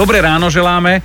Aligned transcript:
Dobré 0.00 0.24
ráno 0.24 0.48
želáme. 0.48 1.04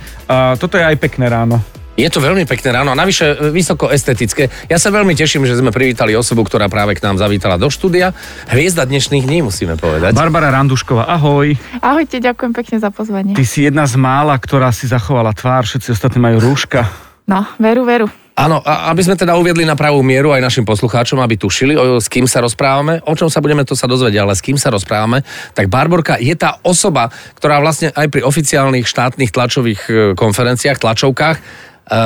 Toto 0.56 0.80
je 0.80 0.84
aj 0.88 0.96
pekné 0.96 1.28
ráno. 1.28 1.60
Je 2.00 2.08
to 2.08 2.16
veľmi 2.16 2.48
pekné 2.48 2.80
ráno 2.80 2.92
a 2.92 2.96
navyše 2.96 3.28
e, 3.28 3.52
vysoko 3.52 3.92
estetické. 3.92 4.48
Ja 4.72 4.80
sa 4.80 4.88
veľmi 4.88 5.12
teším, 5.12 5.44
že 5.44 5.52
sme 5.52 5.68
privítali 5.68 6.16
osobu, 6.16 6.48
ktorá 6.48 6.68
práve 6.72 6.96
k 6.96 7.04
nám 7.04 7.20
zavítala 7.20 7.60
do 7.60 7.68
štúdia. 7.68 8.16
Hviezda 8.48 8.88
dnešných 8.88 9.28
dní, 9.28 9.44
musíme 9.44 9.76
povedať. 9.76 10.16
Barbara 10.16 10.48
Randušková, 10.48 11.12
ahoj. 11.12 11.56
Ahojte, 11.84 12.24
ďakujem 12.24 12.52
pekne 12.56 12.76
za 12.80 12.88
pozvanie. 12.88 13.36
Ty 13.36 13.44
si 13.44 13.68
jedna 13.68 13.84
z 13.84 14.00
mála, 14.00 14.32
ktorá 14.40 14.72
si 14.72 14.88
zachovala 14.88 15.36
tvár, 15.36 15.68
všetci 15.68 15.92
ostatní 15.92 16.20
majú 16.20 16.40
rúška. 16.40 16.88
No, 17.28 17.44
veru, 17.60 17.84
veru. 17.84 18.08
Áno, 18.36 18.60
a 18.60 18.92
aby 18.92 19.00
sme 19.00 19.16
teda 19.16 19.32
uviedli 19.32 19.64
na 19.64 19.72
pravú 19.72 20.04
mieru 20.04 20.28
aj 20.28 20.44
našim 20.44 20.68
poslucháčom, 20.68 21.16
aby 21.24 21.40
tušili, 21.40 21.72
o, 21.72 21.96
s 21.96 22.04
kým 22.04 22.28
sa 22.28 22.44
rozprávame, 22.44 23.00
o 23.08 23.16
čom 23.16 23.32
sa 23.32 23.40
budeme, 23.40 23.64
to 23.64 23.72
sa 23.72 23.88
dozvedieť, 23.88 24.20
ale 24.20 24.36
s 24.36 24.44
kým 24.44 24.60
sa 24.60 24.68
rozprávame, 24.68 25.24
tak 25.56 25.72
Barborka 25.72 26.20
je 26.20 26.36
tá 26.36 26.60
osoba, 26.60 27.08
ktorá 27.40 27.64
vlastne 27.64 27.96
aj 27.96 28.12
pri 28.12 28.20
oficiálnych 28.20 28.84
štátnych 28.84 29.32
tlačových 29.32 29.80
e, 29.88 29.92
konferenciách, 30.12 30.76
tlačovkách, 30.76 31.36
e, 31.40 31.42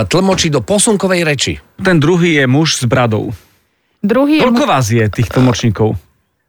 tlmočí 0.07 0.55
do 0.55 0.63
posunkovej 0.63 1.27
reči. 1.27 1.59
Ten 1.83 1.99
druhý 1.99 2.39
je 2.39 2.47
muž 2.47 2.79
s 2.79 2.87
bradou. 2.87 3.35
Druhý 3.99 4.39
je, 4.39 4.47
Koľko 4.47 4.65
mu- 4.65 4.71
vás 4.71 4.87
je 4.87 5.05
tých 5.11 5.35
tlmočníkov? 5.35 5.99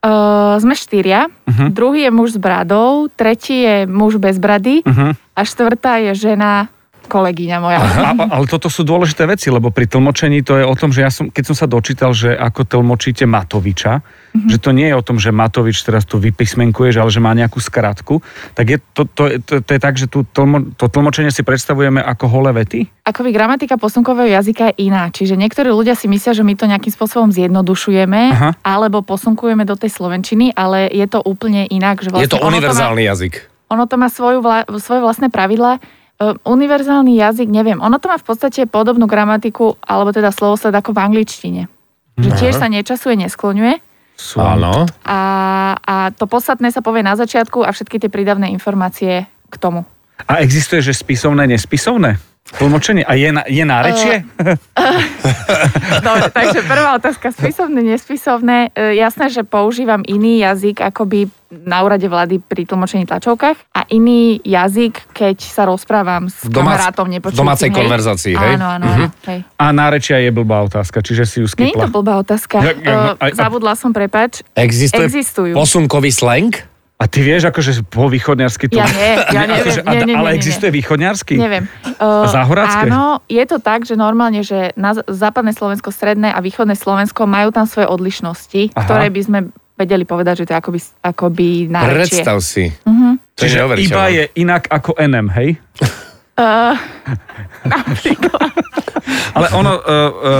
uh, 0.02 0.58
sme 0.58 0.74
štyria, 0.74 1.26
uh-huh. 1.26 1.70
druhý 1.70 2.10
je 2.10 2.12
muž 2.14 2.34
s 2.34 2.40
bradou, 2.42 3.10
tretí 3.14 3.66
je 3.66 3.86
muž 3.86 4.18
bez 4.18 4.38
brady 4.38 4.82
Uh-huh. 4.82 5.14
a 5.34 5.42
štvrtá 5.46 6.02
je 6.10 6.30
žena 6.30 6.70
kolegyňa 7.12 7.58
moja. 7.60 7.80
A, 7.84 8.16
a- 8.16 8.30
ale 8.40 8.48
toto 8.48 8.72
sú 8.72 8.88
dôležité 8.88 9.28
veci, 9.28 9.52
lebo 9.52 9.68
pri 9.68 9.92
tlmočení 9.92 10.40
to 10.48 10.56
je 10.56 10.64
o 10.64 10.76
tom, 10.80 10.96
že 10.96 11.04
ja 11.04 11.12
som, 11.12 11.28
keď 11.28 11.44
som 11.52 11.56
sa 11.60 11.68
dočítal, 11.68 12.16
že 12.16 12.32
ako 12.32 12.64
tlmočíte 12.64 13.28
Matoviča, 13.28 14.00
mm-hmm. 14.00 14.48
že 14.48 14.58
to 14.64 14.72
nie 14.72 14.88
je 14.88 14.96
o 14.96 15.04
tom, 15.04 15.20
že 15.20 15.36
Matovič 15.36 15.84
teraz 15.84 16.08
tu 16.08 16.16
vypísmenkuješ, 16.16 16.96
ale 17.04 17.12
že 17.12 17.20
má 17.20 17.36
nejakú 17.36 17.60
skratku, 17.60 18.24
tak 18.56 18.66
je 18.72 18.78
to, 18.96 19.04
to, 19.12 19.24
to, 19.44 19.54
to 19.60 19.72
je 19.76 19.80
tak, 19.84 20.00
že 20.00 20.08
tu 20.08 20.24
tlmo, 20.24 20.72
to 20.80 20.88
tlmočenie 20.88 21.36
si 21.36 21.44
predstavujeme 21.44 22.00
ako 22.00 22.26
holé 22.32 22.56
vety? 22.64 22.88
Akoby 23.04 23.36
gramatika 23.36 23.76
posunkového 23.76 24.32
jazyka 24.32 24.72
je 24.72 24.88
iná. 24.88 25.12
Čiže 25.12 25.36
niektorí 25.36 25.68
ľudia 25.68 26.00
si 26.00 26.08
myslia, 26.08 26.32
že 26.32 26.48
my 26.48 26.56
to 26.56 26.70
nejakým 26.72 26.94
spôsobom 26.96 27.28
zjednodušujeme 27.36 28.22
Aha. 28.32 28.50
alebo 28.64 29.04
posunkujeme 29.04 29.68
do 29.68 29.76
tej 29.76 29.92
slovenčiny, 29.92 30.56
ale 30.56 30.88
je 30.88 31.04
to 31.10 31.20
úplne 31.20 31.68
inak. 31.68 32.00
Že 32.00 32.16
vlastne 32.16 32.26
Je 32.30 32.32
to 32.32 32.40
ono 32.40 32.56
univerzálny 32.56 33.04
jazyk. 33.04 33.34
má, 33.36 33.74
ono 33.76 33.84
to 33.90 33.96
má 34.00 34.08
svoju 34.08 34.40
vla, 34.40 34.64
svoje 34.80 35.02
vlastné 35.04 35.28
pravidlá. 35.28 35.82
Univerzálny 36.46 37.18
jazyk, 37.18 37.50
neviem, 37.50 37.82
ono 37.82 37.98
to 37.98 38.06
má 38.06 38.22
v 38.22 38.26
podstate 38.30 38.70
podobnú 38.70 39.10
gramatiku, 39.10 39.74
alebo 39.82 40.14
teda 40.14 40.30
slovosled 40.30 40.70
ako 40.70 40.94
v 40.94 41.00
angličtine. 41.02 41.62
Že 42.22 42.30
tiež 42.38 42.54
sa 42.62 42.70
nečasuje, 42.70 43.18
neskloňuje. 43.26 43.82
Sú. 44.14 44.38
Áno. 44.38 44.86
A, 45.02 45.20
a 45.82 45.96
to 46.14 46.30
podstatné 46.30 46.70
sa 46.70 46.86
povie 46.86 47.02
na 47.02 47.18
začiatku 47.18 47.66
a 47.66 47.74
všetky 47.74 47.98
tie 47.98 48.14
prídavné 48.14 48.54
informácie 48.54 49.26
k 49.26 49.56
tomu. 49.58 49.82
A 50.30 50.46
existuje, 50.46 50.86
že 50.86 50.94
spisovné, 50.94 51.50
nespisovné? 51.50 52.22
Tlmočenie? 52.44 53.02
A 53.02 53.14
je, 53.14 53.30
na, 53.30 53.44
je 53.44 53.64
nárečie? 53.64 54.16
Dobre, 56.02 56.28
takže 56.30 56.60
prvá 56.62 56.96
otázka, 56.96 57.30
spisovné, 57.30 57.82
nespisovné. 57.86 58.58
E, 58.70 58.98
jasné, 58.98 59.30
že 59.30 59.42
používam 59.42 60.02
iný 60.04 60.42
jazyk 60.42 60.82
akoby 60.84 61.30
na 61.50 61.80
úrade 61.80 62.04
vlády 62.04 62.40
pri 62.40 62.66
tlmočení 62.66 63.04
tlačovkách 63.06 63.56
a 63.72 63.82
iný 63.90 64.40
jazyk, 64.42 65.12
keď 65.12 65.38
sa 65.38 65.64
rozprávam 65.64 66.28
s 66.28 66.42
V 66.42 66.50
domác- 66.50 66.80
kamarátom 66.82 67.08
nepočujúcim. 67.10 67.42
domácej 67.42 67.68
hej? 67.68 67.76
konverzácii, 67.76 68.34
hej? 68.34 68.54
Áno, 68.56 68.68
áno, 68.70 68.86
áno. 68.90 69.08
Hej. 69.26 69.40
A 69.54 69.66
nárečia 69.70 70.18
je 70.18 70.30
blbá 70.30 70.64
otázka, 70.64 71.00
čiže 71.00 71.24
si 71.24 71.38
ju 71.38 71.48
Nie 71.54 71.70
je 71.70 71.72
skipla. 71.72 71.84
to 71.84 71.94
blbá 71.94 72.14
otázka. 72.18 72.56
Ja- 72.66 72.74
ja- 72.74 72.96
no, 73.08 73.12
E, 73.14 73.22
aj- 73.22 73.34
Zabudla 73.38 73.74
som, 73.74 73.92
prepač. 73.92 74.44
Existuje 74.54 75.06
Existujú. 75.06 75.54
posunkový 75.54 76.10
slang? 76.10 76.56
A 77.02 77.10
ty 77.10 77.26
vieš, 77.26 77.50
akože 77.50 77.82
po 77.90 78.06
východňarsky 78.06 78.70
to... 78.70 78.78
Ja 78.78 78.86
nie, 78.86 79.12
ja 79.34 79.42
neviem. 79.50 79.66
Akože, 79.66 79.82
Nie, 79.90 80.00
nie, 80.06 80.14
nie, 80.14 80.16
ale 80.22 80.30
existuje 80.38 80.70
východňarsky? 80.70 81.34
Neviem. 81.34 81.66
Uh, 81.98 82.30
Záhoracké? 82.30 82.86
Áno, 82.86 83.26
je 83.26 83.42
to 83.50 83.58
tak, 83.58 83.90
že 83.90 83.98
normálne, 83.98 84.46
že 84.46 84.70
na 84.78 84.94
západné 84.94 85.58
Slovensko, 85.58 85.90
stredné 85.90 86.30
a 86.30 86.38
východné 86.46 86.78
Slovensko 86.78 87.26
majú 87.26 87.50
tam 87.50 87.66
svoje 87.66 87.90
odlišnosti, 87.90 88.78
Aha. 88.78 88.86
ktoré 88.86 89.10
by 89.10 89.22
sme 89.26 89.40
vedeli 89.82 90.06
povedať, 90.06 90.46
že 90.46 90.46
to 90.46 90.52
je 90.54 90.58
akoby, 90.62 90.80
akoby 91.02 91.48
nárečie. 91.74 92.22
Predstav 92.22 92.38
si. 92.46 92.70
Mhm. 92.86 93.18
To 93.34 93.42
je 93.42 93.50
Čiže 93.50 93.60
iba 93.90 94.06
je 94.14 94.24
inak 94.38 94.70
ako 94.70 94.94
NM, 95.02 95.34
hej? 95.34 95.58
Uh, 96.42 96.74
napríklad. 97.70 98.50
Ale 99.32 99.48
ono, 99.54 99.72
uh, 99.78 99.82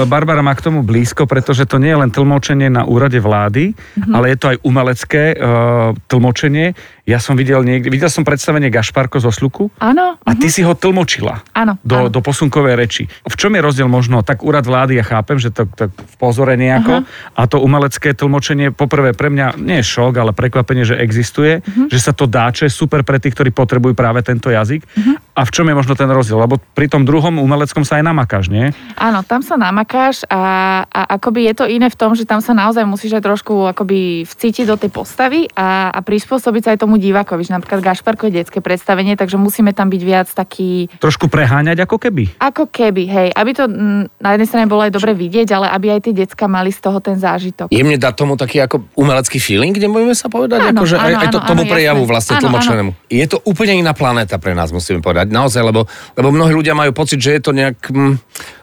Barbara 0.10 0.42
má 0.42 0.58
k 0.58 0.66
tomu 0.66 0.82
blízko, 0.82 1.30
pretože 1.30 1.70
to 1.70 1.78
nie 1.78 1.94
je 1.94 2.02
len 2.02 2.10
tlmočenie 2.10 2.74
na 2.74 2.84
úrade 2.84 3.22
vlády, 3.22 3.78
Mhm. 4.02 4.14
ale 4.18 4.34
je 4.34 4.38
to 4.38 4.48
aj 4.50 4.58
umelecké 4.66 5.24
uh, 5.34 5.94
tlmočenie. 6.10 6.74
Ja 7.10 7.18
som 7.18 7.34
videl 7.34 7.66
niekde, 7.66 7.90
videl 7.90 8.14
som 8.14 8.22
predstavenie 8.22 8.70
Gašparko 8.70 9.18
zo 9.18 9.34
Sluku 9.34 9.74
Áno, 9.82 10.22
a 10.22 10.32
ty 10.38 10.54
si 10.54 10.62
ho 10.62 10.78
tlmočila 10.78 11.42
áno. 11.58 11.82
do, 11.82 12.08
áno. 12.08 12.10
do 12.14 12.20
posunkovej 12.22 12.76
reči. 12.78 13.04
V 13.26 13.36
čom 13.36 13.58
je 13.58 13.62
rozdiel 13.62 13.90
možno? 13.90 14.22
Tak 14.22 14.46
úrad 14.46 14.66
vlády, 14.66 15.02
ja 15.02 15.06
chápem, 15.06 15.42
že 15.42 15.50
to, 15.50 15.66
to 15.74 15.90
v 15.90 16.16
pozore 16.22 16.54
nejako, 16.54 17.02
a 17.34 17.42
to 17.50 17.58
umelecké 17.58 18.14
tlmočenie, 18.14 18.70
poprvé 18.70 19.18
pre 19.18 19.34
mňa 19.34 19.58
nie 19.58 19.82
je 19.82 19.86
šok, 19.86 20.14
ale 20.22 20.32
prekvapenie, 20.32 20.86
že 20.86 21.00
existuje, 21.02 21.66
že 21.90 22.00
sa 22.00 22.14
to 22.14 22.30
dá, 22.30 22.54
čo 22.54 22.70
je 22.70 22.72
super 22.72 23.02
pre 23.02 23.18
tých, 23.18 23.34
ktorí 23.34 23.50
potrebujú 23.50 23.98
práve 23.98 24.22
tento 24.22 24.54
jazyk. 24.54 24.86
A 25.32 25.48
v 25.48 25.52
čom 25.56 25.64
je 25.64 25.76
možno 25.76 25.96
ten 25.96 26.12
rozdiel? 26.12 26.44
Lebo 26.44 26.60
pri 26.76 26.92
tom 26.92 27.08
druhom 27.08 27.40
umeleckom 27.40 27.88
sa 27.88 27.98
aj 27.98 28.04
namakáš, 28.04 28.52
nie? 28.52 28.76
Áno, 29.00 29.24
tam 29.24 29.40
sa 29.40 29.56
namakáš 29.56 30.28
a, 30.28 30.84
a 30.86 31.02
akoby 31.16 31.48
je 31.50 31.54
to 31.56 31.66
iné 31.72 31.88
v 31.88 31.96
tom, 31.96 32.12
že 32.14 32.28
tam 32.28 32.44
sa 32.44 32.52
naozaj 32.52 32.84
musíš 32.84 33.16
aj 33.16 33.24
trošku 33.24 33.72
akoby 33.72 34.28
vcítiť 34.28 34.68
do 34.68 34.76
tej 34.76 34.92
postavy 34.92 35.48
a, 35.56 35.88
a 35.96 36.00
prispôsobiť 36.04 36.62
sa 36.68 36.70
aj 36.76 36.84
tomu 36.84 36.91
divákovi. 36.98 37.46
Že 37.46 37.60
napríklad 37.60 37.80
Gašparko 37.84 38.28
je 38.28 38.44
detské 38.44 38.60
predstavenie, 38.60 39.20
takže 39.20 39.36
musíme 39.36 39.76
tam 39.76 39.92
byť 39.92 40.02
viac 40.02 40.28
taký 40.32 40.88
Trošku 40.98 41.28
preháňať 41.28 41.84
ako 41.86 42.00
keby. 42.00 42.40
Ako 42.40 42.68
keby, 42.72 43.04
hej, 43.08 43.30
aby 43.36 43.52
to 43.54 43.68
mm, 43.68 44.20
na 44.20 44.30
jednej 44.36 44.48
strane 44.48 44.66
bolo 44.68 44.82
aj 44.84 44.92
dobre 44.96 45.12
vidieť, 45.14 45.48
ale 45.54 45.68
aby 45.72 45.96
aj 45.96 46.00
tie 46.10 46.14
decka 46.16 46.46
mali 46.50 46.74
z 46.74 46.80
toho 46.80 46.98
ten 47.04 47.20
zážitok. 47.20 47.70
Jemne 47.70 48.00
dá 48.00 48.16
tomu 48.16 48.40
taký 48.40 48.64
ako 48.64 48.88
umelecký 48.98 49.38
feeling, 49.38 49.76
kde 49.76 49.92
môžeme 49.92 50.16
sa 50.16 50.32
povedať, 50.32 50.72
Áno, 50.72 50.82
akože 50.82 50.96
aj, 50.98 51.12
áno, 51.12 51.22
aj 51.22 51.28
to, 51.30 51.40
áno, 51.40 51.50
tomu 51.50 51.64
áno, 51.68 51.72
prejavu 51.72 52.04
jasné. 52.04 52.12
vlastne 52.12 52.34
Áno, 52.36 52.44
tlmočenému. 52.48 52.92
Je 53.12 53.26
to 53.28 53.38
úplne 53.44 53.74
iná 53.78 53.94
planéta 53.94 54.40
pre 54.40 54.56
nás, 54.56 54.72
musíme 54.72 55.04
povedať. 55.04 55.30
Naozaj, 55.30 55.62
lebo, 55.62 55.86
lebo 56.16 56.30
mnohí 56.32 56.54
ľudia 56.56 56.74
majú 56.74 56.96
pocit, 56.96 57.20
že 57.20 57.38
je 57.38 57.42
to 57.44 57.52
nejak... 57.52 57.78
Hm, 57.92 58.18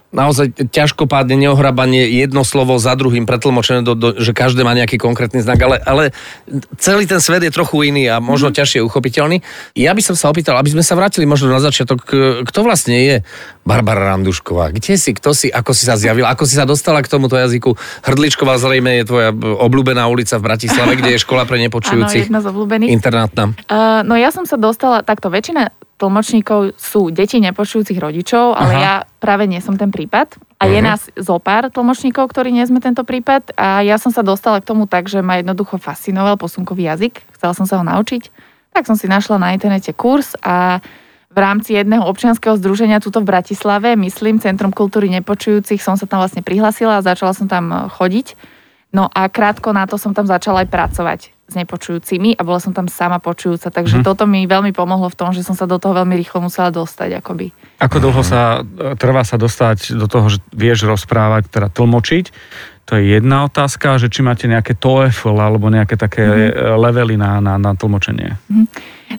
naozaj 0.09 0.73
ťažkopádne, 0.73 1.37
neohrabanie, 1.37 2.09
jedno 2.09 2.41
slovo 2.41 2.81
za 2.81 2.97
druhým 2.97 3.29
pretlmočené, 3.29 3.85
do, 3.85 3.93
do, 3.93 4.17
že 4.17 4.33
každé 4.33 4.65
má 4.65 4.73
nejaký 4.73 4.97
konkrétny 4.97 5.45
znak, 5.45 5.61
ale, 5.61 5.77
ale 5.85 6.05
celý 6.81 7.05
ten 7.05 7.21
svet 7.21 7.45
je 7.45 7.53
trochu 7.53 7.93
iný 7.93 8.09
a 8.09 8.17
možno 8.17 8.49
mm-hmm. 8.49 8.59
ťažšie 8.65 8.81
uchopiteľný. 8.89 9.45
Ja 9.77 9.93
by 9.93 10.01
som 10.01 10.17
sa 10.17 10.33
opýtal, 10.33 10.57
aby 10.57 10.73
sme 10.73 10.81
sa 10.81 10.97
vrátili 10.97 11.29
možno 11.29 11.53
na 11.53 11.61
začiatok, 11.61 12.09
k- 12.09 12.41
kto 12.41 12.59
vlastne 12.65 12.97
je 12.97 13.17
Barbara 13.69 14.17
Randušková? 14.17 14.73
Kde 14.73 14.97
si, 14.97 15.13
kto 15.13 15.37
si, 15.37 15.53
ako 15.53 15.77
si 15.77 15.85
sa 15.85 16.01
zjavila, 16.01 16.33
ako 16.33 16.49
si 16.49 16.57
sa 16.57 16.65
dostala 16.65 17.05
k 17.05 17.13
tomuto 17.13 17.37
jazyku? 17.37 17.77
Hrdličková 18.09 18.57
zrejme 18.57 19.05
je 19.05 19.05
tvoja 19.05 19.31
obľúbená 19.37 20.09
ulica 20.09 20.41
v 20.41 20.47
Bratislave, 20.49 20.97
kde 20.97 21.15
je 21.15 21.19
škola 21.21 21.45
pre 21.45 21.61
Áno, 21.61 21.69
nepočujúcich. 21.69 22.33
jedna 22.33 22.41
z 22.41 22.49
obľúbených. 22.49 22.91
Internátna. 22.97 23.53
Uh, 23.69 24.01
no 24.09 24.17
ja 24.17 24.33
som 24.33 24.49
sa 24.49 24.57
dostala, 24.57 25.05
takto 25.05 25.29
väčšina 25.29 25.69
tlmočníkov 25.99 26.79
sú 26.79 27.11
deti 27.11 27.43
nepočujúcich 27.43 27.99
rodičov, 27.99 28.55
ale 28.55 28.73
Aha. 28.79 28.83
ja 28.83 28.95
práve 29.19 29.51
nie 29.51 29.59
som 29.59 29.75
ten 29.75 29.91
prípad. 29.91 30.39
A 30.59 30.67
je 30.67 30.79
Mhm. 30.83 30.87
nás 30.87 31.07
zo 31.15 31.39
pár 31.39 31.71
tlmočníkov, 31.71 32.31
ktorí 32.31 32.51
nie 32.51 32.67
sme 32.67 32.83
tento 32.83 33.03
prípad. 33.03 33.55
A 33.55 33.83
ja 33.83 33.99
som 33.99 34.11
sa 34.11 34.27
dostala 34.27 34.59
k 34.63 34.67
tomu 34.67 34.87
tak, 34.87 35.07
že 35.07 35.23
ma 35.23 35.39
jednoducho 35.39 35.79
fascinoval 35.79 36.39
posunkový 36.39 36.87
jazyk. 36.91 37.23
Chcela 37.35 37.55
som 37.55 37.67
sa 37.67 37.79
ho 37.79 37.85
naučiť. 37.87 38.31
Tak 38.75 38.87
som 38.87 38.95
si 38.99 39.07
našla 39.11 39.39
na 39.39 39.55
internete 39.55 39.95
kurz 39.95 40.35
a 40.43 40.79
v 41.29 41.39
rámci 41.39 41.79
jedného 41.79 42.03
občianskeho 42.07 42.59
združenia 42.59 42.99
tuto 42.99 43.23
v 43.23 43.31
Bratislave, 43.31 43.95
myslím, 43.95 44.43
Centrum 44.43 44.75
kultúry 44.75 45.13
nepočujúcich, 45.13 45.79
som 45.79 45.95
sa 45.95 46.09
tam 46.09 46.19
vlastne 46.19 46.43
prihlasila 46.43 46.99
a 46.99 47.07
začala 47.07 47.35
som 47.35 47.47
tam 47.47 47.71
eh, 47.71 47.79
chodiť. 47.91 48.35
No 48.91 49.07
a 49.07 49.29
krátko 49.29 49.71
na 49.71 49.87
to 49.87 50.01
som 50.01 50.11
tam 50.17 50.27
začala 50.27 50.67
aj 50.67 50.69
pracovať 50.73 51.21
s 51.49 51.57
nepočujúcimi 51.57 52.37
a 52.37 52.45
bola 52.45 52.61
som 52.61 52.77
tam 52.77 52.87
sama 52.93 53.17
počujúca, 53.19 53.73
takže 53.73 54.01
Mhm. 54.01 54.05
toto 54.05 54.29
mi 54.29 54.45
veľmi 54.45 54.77
pomohlo 54.77 55.09
v 55.09 55.17
tom, 55.17 55.33
že 55.33 55.41
som 55.41 55.57
sa 55.57 55.65
do 55.65 55.81
toho 55.81 55.97
veľmi 55.97 56.15
rýchlo 56.21 56.45
musela 56.45 56.69
dostať, 56.69 57.25
akoby. 57.25 57.57
Ako 57.81 57.97
dlho 58.05 58.21
sa 58.21 58.61
e, 58.61 58.95
trvá 59.01 59.25
sa 59.25 59.41
dostať 59.41 59.97
do 59.97 60.05
toho, 60.05 60.29
že 60.29 60.45
vieš 60.53 60.85
rozprávať, 60.85 61.49
teda 61.49 61.73
tlmočiť? 61.73 62.31
To 62.89 62.97
je 62.97 63.21
jedna 63.21 63.45
otázka, 63.45 64.01
že 64.01 64.09
či 64.09 64.25
máte 64.25 64.49
nejaké 64.49 64.73
TOEFL 64.73 65.37
alebo 65.37 65.69
nejaké 65.69 66.01
také 66.01 66.25
mm-hmm. 66.25 66.81
levely 66.81 67.21
na, 67.21 67.37
na, 67.37 67.61
na 67.61 67.77
tlmočenie. 67.77 68.41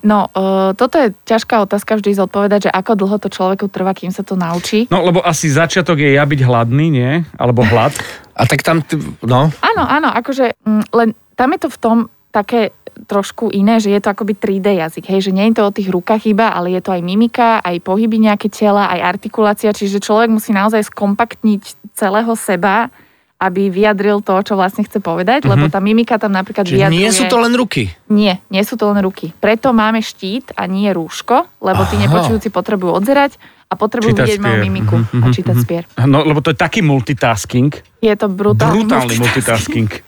No, 0.01 0.25
uh, 0.33 0.73
toto 0.73 0.97
je 0.97 1.13
ťažká 1.29 1.69
otázka 1.69 2.01
vždy 2.01 2.17
zodpovedať, 2.17 2.65
že 2.65 2.71
ako 2.73 2.97
dlho 2.97 3.17
to 3.21 3.29
človeku 3.29 3.69
trvá, 3.69 3.93
kým 3.93 4.09
sa 4.09 4.25
to 4.25 4.33
naučí. 4.33 4.89
No, 4.89 5.05
lebo 5.05 5.21
asi 5.21 5.53
začiatok 5.53 6.01
je 6.01 6.17
ja 6.17 6.25
byť 6.25 6.41
hladný, 6.49 6.89
nie? 6.89 7.21
Alebo 7.37 7.61
hlad. 7.61 7.93
A 8.33 8.49
tak 8.49 8.65
tam, 8.65 8.81
no, 9.21 9.53
Áno, 9.61 9.83
áno, 9.85 10.09
akože 10.17 10.65
mm, 10.65 10.89
len 10.89 11.13
tam 11.37 11.53
je 11.53 11.59
to 11.61 11.69
v 11.69 11.77
tom 11.77 11.97
také 12.29 12.73
trošku 13.07 13.47
iné, 13.55 13.79
že 13.79 13.95
je 13.95 14.01
to 14.03 14.11
akoby 14.11 14.35
3D 14.35 14.83
jazyk, 14.83 15.07
hej, 15.07 15.31
že 15.31 15.35
nie 15.35 15.47
je 15.49 15.61
to 15.61 15.63
o 15.63 15.75
tých 15.75 15.87
rukách 15.87 16.27
iba, 16.27 16.51
ale 16.51 16.75
je 16.75 16.81
to 16.83 16.91
aj 16.91 17.01
mimika, 17.01 17.63
aj 17.63 17.79
pohyby 17.79 18.19
nejaké 18.19 18.51
tela, 18.51 18.91
aj 18.91 19.17
artikulácia, 19.17 19.71
čiže 19.71 20.03
človek 20.03 20.27
musí 20.27 20.51
naozaj 20.51 20.91
skompaktniť 20.91 21.95
celého 21.95 22.33
seba 22.35 22.91
aby 23.39 23.71
vyjadril 23.71 24.19
to, 24.19 24.35
čo 24.43 24.59
vlastne 24.59 24.83
chce 24.83 24.99
povedať, 24.99 25.47
mm-hmm. 25.47 25.51
lebo 25.55 25.65
tá 25.71 25.79
mimika 25.79 26.19
tam 26.19 26.35
napríklad 26.35 26.67
Čiže 26.67 26.75
vyjadruje... 26.75 26.99
nie 26.99 27.11
sú 27.15 27.23
to 27.31 27.39
len 27.39 27.55
ruky. 27.55 27.87
Nie, 28.11 28.43
nie 28.51 28.63
sú 28.67 28.75
to 28.75 28.91
len 28.91 28.99
ruky. 28.99 29.31
Preto 29.31 29.71
máme 29.71 30.03
štít 30.03 30.51
a 30.59 30.67
nie 30.67 30.91
rúško, 30.91 31.63
lebo 31.63 31.81
tí 31.87 31.95
Aha. 31.95 32.03
nepočujúci 32.11 32.51
potrebujú 32.51 32.99
odzerať 32.99 33.39
a 33.69 33.77
potrebujú 33.77 34.17
Čítať 34.17 34.25
vidieť 34.25 34.41
moju 34.41 34.57
mimiku 34.65 34.95
Mhm, 34.97 35.21
a 35.21 35.25
mhm, 35.29 35.33
čítať 35.37 35.55
mhm. 35.55 35.61
spier. 35.61 35.83
No, 36.09 36.25
lebo 36.25 36.41
to 36.41 36.49
je 36.49 36.57
taký 36.57 36.81
multitasking. 36.81 37.69
Je 38.01 38.09
to 38.17 38.25
brutálny, 38.25 38.81
Brutálny 38.81 39.15
multitasking. 39.21 39.89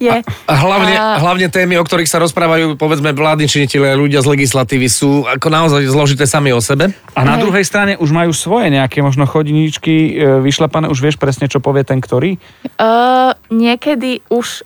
Je. 0.00 0.24
A 0.24 0.54
hlavne, 0.56 0.94
A- 0.96 1.20
hlavne 1.20 1.52
témy, 1.52 1.76
o 1.76 1.84
ktorých 1.84 2.08
sa 2.08 2.16
rozprávajú, 2.24 2.80
povedzme, 2.80 3.12
vládni 3.12 3.44
činiteľe, 3.44 3.92
ľudia 4.00 4.24
z 4.24 4.32
legislatívy 4.32 4.88
sú 4.88 5.28
ako 5.28 5.46
naozaj 5.52 5.84
zložité 5.84 6.24
sami 6.24 6.56
o 6.56 6.64
sebe. 6.64 6.96
A 7.12 7.20
na 7.22 7.36
Hej. 7.36 7.40
druhej 7.44 7.64
strane 7.68 7.92
už 8.00 8.08
majú 8.08 8.32
svoje 8.32 8.72
nejaké 8.72 9.04
možno 9.04 9.28
chodiničky 9.28 9.92
e, 9.92 10.10
vyšlapané, 10.40 10.88
už 10.88 11.04
vieš 11.04 11.20
presne, 11.20 11.46
čo 11.46 11.60
povie 11.60 11.84
ten, 11.84 12.00
ktorý 12.00 12.40
Uh, 12.80 13.36
niekedy 13.52 14.24
už 14.32 14.64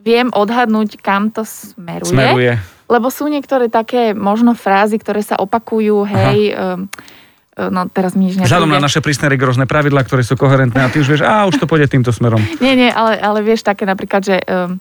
viem 0.00 0.30
odhadnúť, 0.32 0.96
kam 1.02 1.28
to 1.28 1.42
smeruje. 1.44 2.08
smeruje. 2.08 2.52
Lebo 2.88 3.10
sú 3.12 3.28
niektoré 3.28 3.68
také 3.68 4.16
možno 4.16 4.56
frázy, 4.56 4.96
ktoré 4.96 5.20
sa 5.20 5.36
opakujú, 5.36 6.08
hej, 6.08 6.54
um, 6.54 6.88
no 7.68 7.84
teraz 7.92 8.16
mi 8.16 8.32
nič 8.32 8.40
Vzhľadom 8.40 8.72
na 8.72 8.80
naše 8.80 9.04
prísne 9.04 9.28
rigorozné 9.28 9.68
pravidlá, 9.68 10.00
ktoré 10.08 10.24
sú 10.24 10.40
koherentné 10.40 10.80
a 10.80 10.88
ty 10.88 11.04
už 11.04 11.08
vieš, 11.12 11.22
a 11.26 11.44
už 11.44 11.60
to 11.60 11.68
pôjde 11.68 11.92
týmto 11.92 12.08
smerom. 12.08 12.40
Nie, 12.64 12.72
nie, 12.72 12.88
ale, 12.88 13.20
ale 13.20 13.44
vieš 13.44 13.60
také 13.68 13.84
napríklad, 13.84 14.24
že 14.24 14.40
um, 14.48 14.80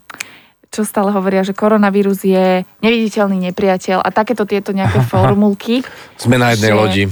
čo 0.70 0.86
stále 0.86 1.10
hovoria, 1.10 1.42
že 1.42 1.58
koronavírus 1.58 2.22
je 2.22 2.64
neviditeľný 2.86 3.52
nepriateľ 3.52 4.06
a 4.06 4.10
takéto 4.14 4.46
tieto 4.46 4.72
nejaké 4.72 5.04
formulky. 5.12 5.82
Sme 6.16 6.38
na 6.38 6.54
jednej 6.54 6.72
Že- 6.72 6.78
lodi. 6.78 7.04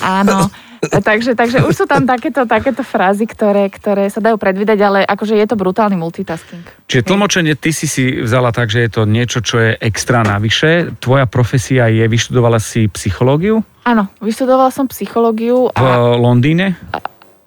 Áno. 0.00 0.48
takže, 1.08 1.36
takže 1.36 1.60
už 1.60 1.74
sú 1.76 1.84
tam 1.84 2.08
takéto, 2.08 2.48
takéto 2.48 2.80
frázy, 2.80 3.28
ktoré, 3.28 3.68
ktoré 3.68 4.08
sa 4.08 4.24
dajú 4.24 4.40
predvídať, 4.40 4.78
ale 4.80 4.98
akože 5.04 5.36
je 5.36 5.44
to 5.44 5.58
brutálny 5.58 5.96
multitasking. 5.98 6.64
Čiže 6.88 7.04
tlmočenie 7.04 7.52
ty 7.52 7.68
si 7.74 7.84
si 7.84 8.16
vzala 8.24 8.48
tak, 8.48 8.72
že 8.72 8.88
je 8.88 8.90
to 8.90 9.02
niečo, 9.04 9.44
čo 9.44 9.60
je 9.60 9.76
extra 9.76 10.24
navyše. 10.24 10.96
Tvoja 10.96 11.28
profesia 11.28 11.92
je, 11.92 12.08
vyštudovala 12.08 12.56
si 12.56 12.88
psychológiu 12.88 13.60
Áno, 13.84 14.12
vyštudovala 14.20 14.68
som 14.70 14.86
psychológiu 14.90 15.72
v 15.72 15.76
a 15.76 16.14
Londýne? 16.16 16.76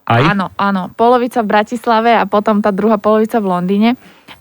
Aj? 0.03 0.19
Áno, 0.19 0.51
áno. 0.59 0.91
Polovica 0.91 1.39
v 1.39 1.47
Bratislave 1.47 2.11
a 2.11 2.27
potom 2.27 2.59
tá 2.59 2.75
druhá 2.75 2.99
polovica 2.99 3.39
v 3.39 3.47
Londýne. 3.47 3.89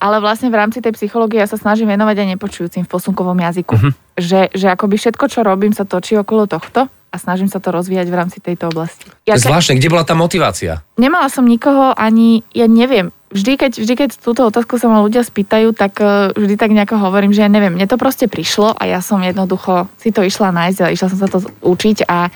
Ale 0.02 0.18
vlastne 0.18 0.50
v 0.50 0.58
rámci 0.58 0.82
tej 0.82 0.98
psychológie 0.98 1.38
ja 1.38 1.46
sa 1.46 1.54
snažím 1.54 1.86
venovať 1.94 2.26
aj 2.26 2.28
nepočujúcim 2.34 2.82
v 2.82 2.90
posunkovom 2.90 3.38
jazyku. 3.38 3.74
Mhm. 3.78 3.90
Že, 4.18 4.40
že 4.50 4.66
akoby 4.74 4.96
všetko, 4.98 5.24
čo 5.30 5.46
robím, 5.46 5.70
sa 5.70 5.86
točí 5.86 6.18
okolo 6.18 6.50
tohto 6.50 6.90
a 7.12 7.16
snažím 7.20 7.46
sa 7.46 7.60
to 7.60 7.68
rozvíjať 7.70 8.08
v 8.08 8.16
rámci 8.16 8.38
tejto 8.40 8.72
oblasti. 8.72 9.04
Ja 9.28 9.36
Zvláštne, 9.36 9.76
kde 9.76 9.92
bola 9.92 10.02
tá 10.02 10.16
motivácia? 10.16 10.80
nemala 10.96 11.28
som 11.28 11.44
nikoho 11.44 11.92
ani, 11.92 12.40
ja 12.56 12.64
neviem, 12.64 13.12
vždy 13.32 13.52
keď, 13.56 13.72
vždy 13.80 13.94
keď 13.96 14.10
túto 14.20 14.44
otázku 14.44 14.76
sa 14.76 14.86
ma 14.92 15.00
ľudia 15.00 15.24
spýtajú, 15.24 15.72
tak 15.72 15.98
eh, 15.98 16.30
vždy 16.32 16.54
tak 16.54 16.70
nejako 16.70 17.00
hovorím, 17.00 17.32
že 17.32 17.42
ja 17.42 17.50
neviem, 17.50 17.72
mne 17.72 17.88
to 17.88 17.96
proste 17.96 18.28
prišlo 18.28 18.76
a 18.76 18.82
ja 18.84 19.00
som 19.00 19.18
jednoducho 19.24 19.88
si 19.96 20.12
to 20.12 20.20
išla 20.22 20.52
nájsť 20.52 20.78
a 20.84 20.92
išla 20.92 21.08
som 21.08 21.18
sa 21.18 21.28
to 21.28 21.38
učiť 21.64 22.04
a 22.06 22.28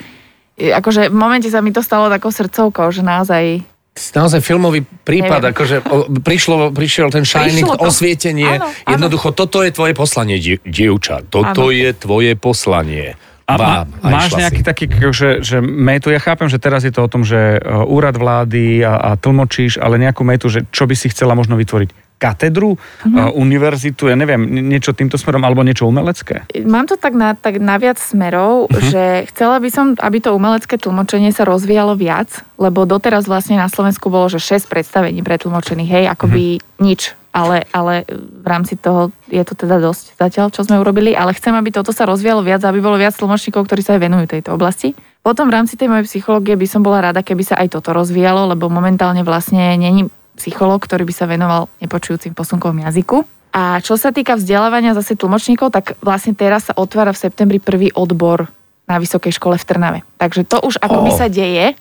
eh, 0.58 0.72
akože 0.72 1.12
v 1.12 1.16
momente 1.16 1.46
sa 1.52 1.60
mi 1.60 1.70
to 1.70 1.84
stalo 1.84 2.08
takou 2.08 2.32
srdcovkou, 2.32 2.88
že 2.90 3.04
naozaj 3.04 3.62
naozaj 3.96 4.44
filmový 4.44 4.84
prípad, 4.84 5.40
Neviem. 5.40 5.52
akože 5.56 5.76
o, 5.88 5.96
prišlo, 6.20 6.68
prišiel 6.68 7.08
ten 7.08 7.24
Shining, 7.24 7.64
Prišlo 7.64 7.80
to. 7.80 7.88
osvietenie. 7.88 8.60
Áno, 8.60 8.68
áno. 8.68 8.92
Jednoducho, 8.92 9.32
toto 9.32 9.64
je 9.64 9.72
tvoje 9.72 9.96
poslanie, 9.96 10.36
di- 10.36 10.60
dievča. 10.60 11.24
Toto 11.24 11.72
Áno. 11.72 11.72
je 11.72 11.96
tvoje 11.96 12.36
poslanie. 12.36 13.16
A 13.46 13.54
má, 13.54 13.86
máš 14.02 14.34
išla 14.34 14.42
nejaký 14.42 14.62
si. 14.62 14.66
taký, 14.66 14.84
že, 15.14 15.38
že 15.38 15.62
metu, 15.62 16.10
ja 16.10 16.18
chápem, 16.18 16.50
že 16.50 16.58
teraz 16.58 16.82
je 16.82 16.90
to 16.90 17.06
o 17.06 17.10
tom, 17.10 17.22
že 17.22 17.56
e, 17.56 17.58
úrad 17.86 18.18
vlády 18.18 18.82
a, 18.82 18.98
a 18.98 19.10
tlmočíš, 19.14 19.78
ale 19.78 20.02
nejakú 20.02 20.26
metu, 20.26 20.50
že 20.50 20.66
čo 20.74 20.82
by 20.82 20.98
si 20.98 21.06
chcela 21.14 21.38
možno 21.38 21.54
vytvoriť? 21.54 22.06
Katedru, 22.16 22.80
Mhm. 23.04 23.12
uh 23.12 23.30
univerzitu, 23.36 24.08
ja 24.08 24.16
neviem, 24.16 24.40
ni- 24.48 24.64
niečo 24.64 24.96
týmto 24.96 25.20
smerom, 25.20 25.44
alebo 25.44 25.60
niečo 25.60 25.84
umelecké? 25.84 26.48
Mám 26.64 26.88
to 26.88 26.96
tak 26.96 27.12
na, 27.12 27.36
tak 27.36 27.60
na 27.60 27.76
viac 27.76 28.00
smerov, 28.00 28.66
uh-huh. 28.66 28.80
že 28.88 29.04
chcela 29.30 29.60
by 29.60 29.68
som, 29.68 29.86
aby 30.00 30.18
to 30.24 30.32
umelecké 30.32 30.80
tlmočenie 30.80 31.28
sa 31.30 31.44
rozvíjalo 31.44 31.92
viac, 31.94 32.40
lebo 32.56 32.88
doteraz 32.88 33.28
vlastne 33.28 33.60
na 33.60 33.68
Slovensku 33.68 34.08
bolo, 34.08 34.32
že 34.32 34.40
6 34.40 34.66
predstavení 34.66 35.20
pretlmočených, 35.20 35.90
hej, 35.92 36.04
akoby 36.08 36.58
uh-huh. 36.58 36.82
nič. 36.82 37.12
Ale, 37.36 37.68
ale 37.68 38.08
v 38.16 38.46
rámci 38.48 38.80
toho 38.80 39.12
je 39.28 39.44
to 39.44 39.52
teda 39.52 39.76
dosť 39.76 40.16
zatiaľ, 40.16 40.48
čo 40.48 40.64
sme 40.64 40.80
urobili, 40.80 41.12
ale 41.12 41.36
chcem, 41.36 41.52
aby 41.52 41.68
toto 41.68 41.92
sa 41.92 42.08
rozvíjalo 42.08 42.40
viac, 42.40 42.64
aby 42.64 42.80
bolo 42.80 42.96
viac 42.96 43.12
tlmočníkov, 43.12 43.68
ktorí 43.68 43.84
sa 43.84 44.00
aj 44.00 44.08
venujú 44.08 44.24
tejto 44.24 44.56
oblasti. 44.56 44.96
Potom 45.20 45.52
v 45.52 45.60
rámci 45.60 45.76
tej 45.76 45.92
mojej 45.92 46.08
psychológie 46.08 46.56
by 46.56 46.64
som 46.64 46.80
bola 46.80 47.12
rada, 47.12 47.20
keby 47.20 47.44
sa 47.44 47.60
aj 47.60 47.76
toto 47.76 47.92
rozvíjalo, 47.92 48.48
lebo 48.56 48.72
momentálne 48.72 49.20
vlastne 49.20 49.76
není 49.76 50.08
psychológ, 50.40 50.88
ktorý 50.88 51.04
by 51.04 51.12
sa 51.12 51.28
venoval 51.28 51.68
nepočujúcim 51.84 52.32
v 52.32 52.38
posunkovom 52.40 52.80
jazyku. 52.88 53.28
A 53.52 53.80
čo 53.84 54.00
sa 54.00 54.12
týka 54.12 54.36
vzdelávania 54.36 54.96
zase 54.96 55.16
tlmočníkov, 55.16 55.72
tak 55.72 55.96
vlastne 56.00 56.32
teraz 56.32 56.68
sa 56.68 56.76
otvára 56.76 57.12
v 57.12 57.20
septembri 57.20 57.60
prvý 57.60 57.92
odbor 57.92 58.48
na 58.86 58.96
Vysokej 58.96 59.32
škole 59.34 59.56
v 59.60 59.64
Trnave. 59.66 60.00
Takže 60.20 60.46
to 60.46 60.62
už 60.62 60.78
akoby 60.78 61.10
Oh. 61.12 61.18
sa 61.18 61.26
deje, 61.26 61.74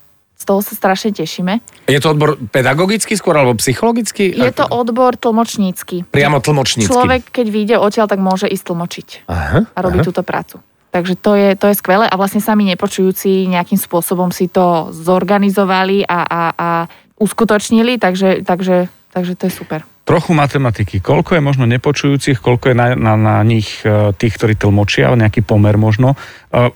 toho 0.45 0.61
sa 0.61 0.77
strašne 0.77 1.09
tešíme. 1.11 1.59
Je 1.89 1.97
to 1.97 2.13
odbor 2.13 2.37
pedagogický 2.53 3.17
skôr, 3.17 3.33
alebo 3.35 3.57
psychologický? 3.57 4.29
Je 4.31 4.53
to 4.53 4.69
odbor 4.69 5.17
tlmočnícky. 5.17 6.05
Priamo 6.13 6.37
tlmočnícky. 6.37 6.93
Človek, 6.93 7.33
keď 7.33 7.45
vyjde 7.49 7.75
odtiaľ, 7.81 8.05
tak 8.05 8.21
môže 8.21 8.45
ísť 8.45 8.63
tlmočiť 8.69 9.07
Aha, 9.25 9.59
a 9.73 9.79
robiť 9.81 10.01
aha. 10.05 10.07
túto 10.07 10.21
prácu. 10.21 10.61
Takže 10.93 11.19
to 11.19 11.35
je, 11.35 11.49
to 11.59 11.65
je 11.67 11.75
skvelé 11.75 12.07
a 12.07 12.15
vlastne 12.15 12.39
sami 12.39 12.63
nepočujúci 12.71 13.51
nejakým 13.51 13.75
spôsobom 13.75 14.31
si 14.31 14.47
to 14.47 14.95
zorganizovali 14.95 16.07
a, 16.07 16.19
a, 16.23 16.41
a 16.55 16.69
uskutočnili, 17.19 17.99
takže, 17.99 18.47
takže, 18.47 18.87
takže 19.11 19.33
to 19.35 19.43
je 19.49 19.53
super. 19.53 19.83
Trochu 20.05 20.37
matematiky. 20.37 21.01
Koľko 21.01 21.33
je 21.33 21.41
možno 21.41 21.65
nepočujúcich, 21.65 22.37
koľko 22.37 22.71
je 22.71 22.75
na, 22.77 22.93
na, 22.93 23.13
na 23.17 23.35
nich 23.41 23.81
e, 23.81 24.13
tých, 24.13 24.37
ktorí 24.37 24.53
tlmočia, 24.53 25.09
nejaký 25.17 25.41
pomer 25.41 25.81
možno. 25.81 26.13
E, 26.53 26.69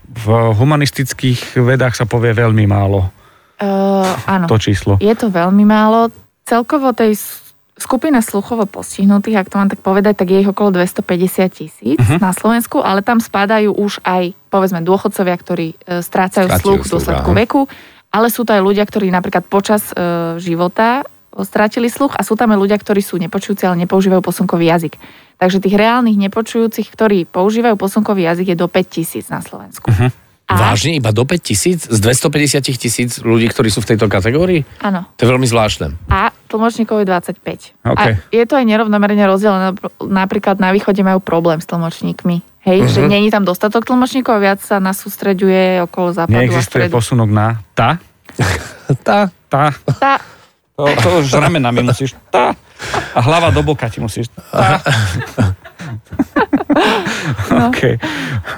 V 0.00 0.26
humanistických 0.56 1.60
vedách 1.60 1.92
sa 1.92 2.08
povie 2.08 2.32
veľmi 2.32 2.64
málo 2.64 3.12
Uh, 3.60 4.08
áno. 4.24 4.48
to 4.48 4.56
číslo. 4.56 4.96
Je 5.04 5.12
to 5.12 5.28
veľmi 5.28 5.68
málo. 5.68 6.08
Celkovo 6.48 6.96
tej 6.96 7.12
s- 7.12 7.52
skupine 7.76 8.16
sluchovo 8.24 8.64
postihnutých, 8.64 9.36
ak 9.36 9.52
to 9.52 9.60
mám 9.60 9.68
tak 9.68 9.84
povedať, 9.84 10.16
tak 10.16 10.32
je 10.32 10.40
ich 10.40 10.48
okolo 10.48 10.80
250 10.80 11.04
tisíc 11.52 12.00
uh-huh. 12.00 12.16
na 12.24 12.32
Slovensku, 12.32 12.80
ale 12.80 13.04
tam 13.04 13.20
spadajú 13.20 13.76
už 13.76 14.00
aj, 14.00 14.32
povedzme, 14.48 14.80
dôchodcovia, 14.80 15.36
ktorí 15.36 15.76
e, 15.76 16.00
strácajú 16.00 16.48
Strácajú 16.48 16.64
sluch 16.64 16.80
v 16.88 16.92
dôsledku 16.96 17.30
veku, 17.36 17.60
ale 18.08 18.32
sú 18.32 18.48
to 18.48 18.56
aj 18.56 18.64
ľudia, 18.64 18.88
ktorí 18.88 19.12
napríklad 19.12 19.44
počas 19.44 19.92
e, 19.92 20.40
života 20.40 21.04
strátili 21.40 21.86
sluch 21.86 22.18
a 22.18 22.22
sú 22.22 22.34
tam 22.34 22.50
aj 22.50 22.58
ľudia, 22.58 22.76
ktorí 22.76 22.98
sú 23.00 23.14
nepočujúci, 23.16 23.62
ale 23.64 23.86
nepoužívajú 23.86 24.18
posunkový 24.20 24.66
jazyk. 24.66 24.98
Takže 25.38 25.62
tých 25.62 25.78
reálnych 25.78 26.18
nepočujúcich, 26.18 26.90
ktorí 26.90 27.24
používajú 27.24 27.78
posunkový 27.78 28.26
jazyk, 28.26 28.52
je 28.52 28.56
do 28.58 28.68
5 28.68 28.84
tisíc 28.90 29.30
na 29.30 29.40
Slovensku. 29.40 29.88
Uh-huh. 29.88 30.10
A, 30.50 30.74
Vážne 30.74 30.98
iba 30.98 31.14
do 31.14 31.22
5 31.22 31.38
tisíc? 31.40 31.86
Z 31.86 31.98
250 32.02 32.66
tisíc 32.74 33.10
ľudí, 33.22 33.46
ktorí 33.46 33.70
sú 33.70 33.78
v 33.80 33.94
tejto 33.94 34.10
kategórii? 34.10 34.66
áno. 34.82 35.06
To 35.14 35.20
je 35.22 35.28
veľmi 35.30 35.46
zvláštne. 35.46 35.94
a 36.10 36.34
tlmočníkov 36.50 36.98
je 37.00 37.06
25. 37.06 37.86
OK. 37.86 37.94
A 37.94 38.18
je 38.34 38.44
to 38.44 38.58
aj 38.58 38.66
nerovnomerne 38.66 39.22
rozdelené. 39.30 39.78
Napríklad 40.02 40.58
na 40.58 40.74
východe 40.74 40.98
majú 41.06 41.22
problém 41.22 41.62
s 41.62 41.70
tlmočníkmi. 41.70 42.42
Hej, 42.66 42.78
uh-huh. 42.84 42.92
že 42.92 43.00
Mhm. 43.00 43.08
není 43.08 43.28
tam 43.30 43.46
dostatok 43.46 43.86
tlmočníkov, 43.86 44.42
viac 44.42 44.58
sa 44.60 44.82
nás 44.82 44.98
sústreďuje 44.98 45.86
okolo 45.86 46.10
západu 46.12 46.36
Neexistuje 46.36 46.90
posunok 46.90 47.30
na 47.30 47.62
tá, 47.72 47.96
Tá. 49.06 49.30
tá, 49.48 49.70
Tá, 49.96 50.18
to, 50.76 50.84
to 50.86 51.08
už 51.22 51.32
ramenami 51.36 51.82
musíš 51.82 52.14
tá 52.30 52.54
a 53.12 53.20
hlava 53.20 53.52
do 53.52 53.60
boka 53.60 53.88
ti 53.92 54.00
musíš 54.00 54.32
tá. 54.32 54.80
No. 57.50 57.68
OK. 57.70 57.98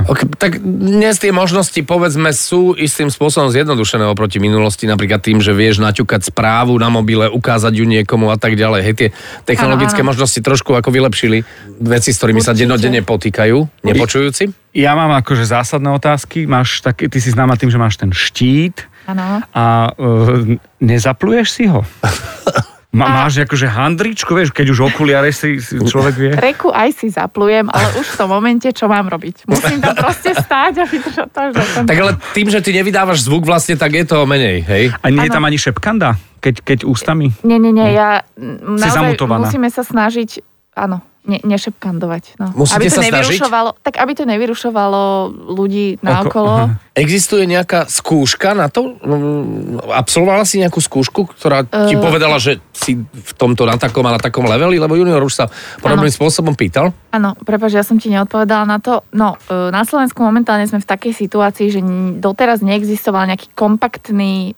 Okay, 0.06 0.26
tak 0.36 0.60
dnes 0.62 1.16
tie 1.18 1.32
možnosti, 1.32 1.78
povedzme, 1.82 2.30
sú 2.30 2.76
istým 2.76 3.08
spôsobom 3.08 3.48
zjednodušené 3.50 4.04
oproti 4.06 4.38
minulosti, 4.38 4.84
napríklad 4.86 5.24
tým, 5.24 5.38
že 5.40 5.56
vieš 5.56 5.80
naťukať 5.80 6.28
správu 6.28 6.76
na 6.76 6.92
mobile, 6.92 7.26
ukázať 7.32 7.72
ju 7.72 7.84
niekomu 7.88 8.30
a 8.30 8.36
tak 8.36 8.54
ďalej. 8.54 8.80
Hej, 8.84 8.94
tie 8.94 9.08
technologické 9.48 10.04
Áno, 10.04 10.12
áno. 10.12 10.12
možnosti 10.14 10.40
trošku 10.44 10.76
ako 10.76 10.88
vylepšili 10.92 11.42
veci, 11.82 12.10
s 12.12 12.18
ktorými 12.20 12.44
sa 12.44 12.52
Určite. 12.52 12.68
dennodenne 12.68 13.00
potýkajú, 13.02 13.56
nepočujúci. 13.86 14.52
Ja 14.76 14.96
mám 14.96 15.12
akože 15.20 15.44
zásadné 15.44 15.88
otázky. 15.92 16.48
Máš 16.48 16.80
taký, 16.84 17.08
ty 17.08 17.18
si 17.20 17.32
známa 17.32 17.56
tým, 17.60 17.68
že 17.72 17.80
máš 17.80 17.96
ten 18.00 18.12
štít 18.12 18.91
áno. 19.06 19.42
a 19.52 19.64
uh, 19.94 20.58
nezapluješ 20.78 21.46
si 21.50 21.64
ho? 21.70 21.82
Ma, 22.92 23.24
máš 23.24 23.40
akože 23.48 23.72
handričko, 23.72 24.36
vieš, 24.36 24.52
keď 24.52 24.68
už 24.68 24.92
okuliare 24.92 25.32
si, 25.32 25.56
si 25.64 25.80
človek 25.80 26.12
vie. 26.12 26.32
Reku 26.36 26.68
aj 26.68 26.92
si 26.92 27.08
zaplujem, 27.08 27.64
ale 27.72 27.88
už 27.96 28.04
v 28.04 28.16
tom 28.20 28.28
momente, 28.28 28.68
čo 28.68 28.84
mám 28.84 29.08
robiť. 29.08 29.48
Musím 29.48 29.80
tam 29.80 29.96
proste 29.96 30.36
stáť 30.36 30.72
a 30.76 30.84
vydržať 30.84 31.28
to 31.32 31.38
až 31.40 31.50
do 31.56 31.64
konca. 31.64 31.88
Tak 31.88 31.96
ale 31.96 32.12
tým, 32.36 32.52
že 32.52 32.60
ty 32.60 32.76
nevydávaš 32.76 33.24
zvuk 33.24 33.48
vlastne, 33.48 33.80
tak 33.80 33.96
je 33.96 34.04
to 34.04 34.28
menej, 34.28 34.60
hej? 34.68 34.92
A 35.00 35.08
nie 35.08 35.24
je 35.24 35.32
tam 35.32 35.48
ani 35.48 35.56
šepkanda, 35.56 36.20
keď, 36.44 36.60
keď 36.60 36.78
ústami? 36.84 37.32
Nie, 37.40 37.56
nie, 37.56 37.72
nie, 37.72 37.96
ja 37.96 38.28
mm, 38.36 38.76
naozaj 38.76 39.16
zamutovaná. 39.16 39.48
musíme 39.48 39.72
sa 39.72 39.88
snažiť, 39.88 40.44
áno, 40.76 41.00
ne, 41.24 41.38
nešepkandovať. 41.40 42.36
No. 42.36 42.50
Musíte 42.54 42.76
aby 42.76 42.86
to 42.86 42.92
sa 42.92 43.02
snažiť? 43.02 43.14
nevyrušovalo, 43.38 43.70
Tak 43.78 43.94
aby 43.96 44.12
to 44.12 44.24
nevyrušovalo 44.24 45.02
ľudí 45.50 45.86
Oko- 45.94 46.04
naokolo. 46.04 46.52
aha. 46.52 46.66
Existuje 46.92 47.46
nejaká 47.46 47.86
skúška 47.86 48.52
na 48.52 48.68
to? 48.68 48.98
Mm, 48.98 49.80
Absolvovala 49.88 50.42
si 50.42 50.58
nejakú 50.58 50.78
skúšku, 50.78 51.32
ktorá 51.32 51.62
ti 51.64 51.94
Eh. 51.94 52.00
povedala, 52.00 52.36
že 52.36 52.60
si 52.70 52.96
v 53.00 53.32
tomto 53.32 53.62
na 53.62 53.74
takom 53.74 54.04
a 54.04 54.12
na 54.12 54.20
takom 54.20 54.44
leveli? 54.44 54.76
Lebo 54.76 54.92
junior 54.92 55.18
už 55.18 55.34
sa 55.34 55.44
podobným 55.78 56.10
spôsobom 56.10 56.52
pýtal. 56.52 56.92
Áno, 57.10 57.32
prepáč, 57.38 57.72
ja 57.72 57.82
som 57.82 57.96
ti 57.96 58.08
neodpovedala 58.08 58.64
na 58.64 58.76
to. 58.76 59.00
No, 59.10 59.38
e, 59.42 59.70
na 59.70 59.82
Slovensku 59.82 60.20
momentálne 60.20 60.64
sme 60.64 60.78
v 60.78 60.88
takej 60.88 61.12
situácii, 61.14 61.66
že 61.68 61.80
doteraz 62.18 62.60
neexistoval 62.60 63.24
nejaký 63.26 63.52
kompaktný 63.52 64.52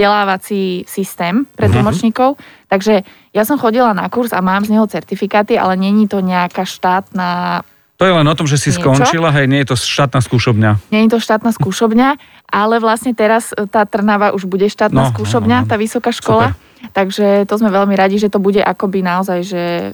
vzdelávací 0.00 0.88
systém 0.88 1.44
pre 1.52 1.68
Mhm. 1.68 1.74
tlmočníkov, 1.76 2.40
takže 2.72 3.04
ja 3.36 3.44
som 3.44 3.60
chodila 3.60 3.92
na 3.92 4.08
kurz 4.08 4.32
a 4.32 4.40
mám 4.40 4.64
z 4.64 4.72
neho 4.72 4.88
certifikáty, 4.88 5.60
ale 5.60 5.76
není 5.76 6.08
to 6.08 6.24
nejaká 6.24 6.64
štátna 6.64 7.60
To 8.00 8.08
je 8.08 8.16
len 8.16 8.24
o 8.24 8.32
tom, 8.32 8.48
že 8.48 8.56
si 8.56 8.72
Niečo? 8.72 8.80
skončila, 8.80 9.28
hej, 9.28 9.44
nie 9.44 9.60
je 9.60 9.68
to 9.68 9.76
štátna 9.76 10.24
skúšobňa. 10.24 10.88
Není 10.88 11.12
to 11.12 11.20
štátna 11.20 11.52
skúšobňa, 11.52 12.16
ale 12.48 12.80
vlastne 12.80 13.12
teraz 13.12 13.52
e, 13.52 13.68
tá 13.68 13.84
Trnava 13.84 14.32
už 14.32 14.48
bude 14.48 14.72
štátna 14.72 15.04
No, 15.04 15.10
skúšobňa, 15.12 15.56
no, 15.60 15.64
no. 15.64 15.68
tá 15.68 15.76
vysoká 15.76 16.08
škola. 16.08 16.56
Takže 16.96 17.44
to 17.44 17.60
sme 17.60 17.68
veľmi 17.68 17.92
radi, 17.92 18.16
že 18.16 18.32
to 18.32 18.40
bude 18.40 18.56
akoby 18.56 19.04
naozaj, 19.04 19.44
že 19.44 19.92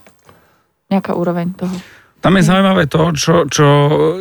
nejaká 0.87 1.19
úroveň 1.19 1.51
toho. 1.59 1.75
Tam 2.17 2.35
je 2.35 2.43
zaujímavé 2.43 2.91
to, 2.91 3.15
čo, 3.15 3.47
čo 3.47 3.67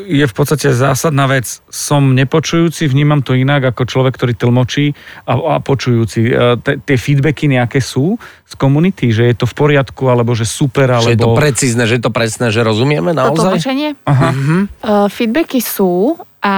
je 0.06 0.22
v 0.28 0.34
podstate 0.36 0.70
zásadná 0.76 1.26
vec. 1.26 1.64
Som 1.74 2.14
nepočujúci, 2.14 2.86
vnímam 2.86 3.26
to 3.26 3.34
inak 3.34 3.74
ako 3.74 3.88
človek, 3.88 4.14
ktorý 4.14 4.34
tlmočí 4.38 4.94
a, 5.26 5.34
a 5.34 5.56
počujúci. 5.58 6.22
E, 6.30 6.60
te- 6.62 6.78
Tie 6.86 6.98
feedbacky 7.02 7.50
nejaké 7.50 7.82
sú 7.82 8.20
z 8.46 8.54
komunity, 8.60 9.10
že 9.10 9.26
je 9.32 9.36
to 9.42 9.50
v 9.50 9.56
poriadku, 9.58 10.06
alebo 10.06 10.38
že 10.38 10.46
super, 10.46 10.92
alebo... 10.92 11.10
Že 11.10 11.16
je 11.18 11.24
to 11.24 11.34
precízne, 11.34 11.84
že 11.90 11.94
je 11.98 12.04
to 12.06 12.12
presné, 12.14 12.54
že 12.54 12.62
rozumieme 12.62 13.10
To 13.16 13.20
naozaj? 13.26 13.58
tlmočenie? 13.58 13.90
Aha. 14.06 14.30
Uh, 14.86 15.08
feedbacky 15.10 15.64
sú 15.64 16.20
a, 16.46 16.56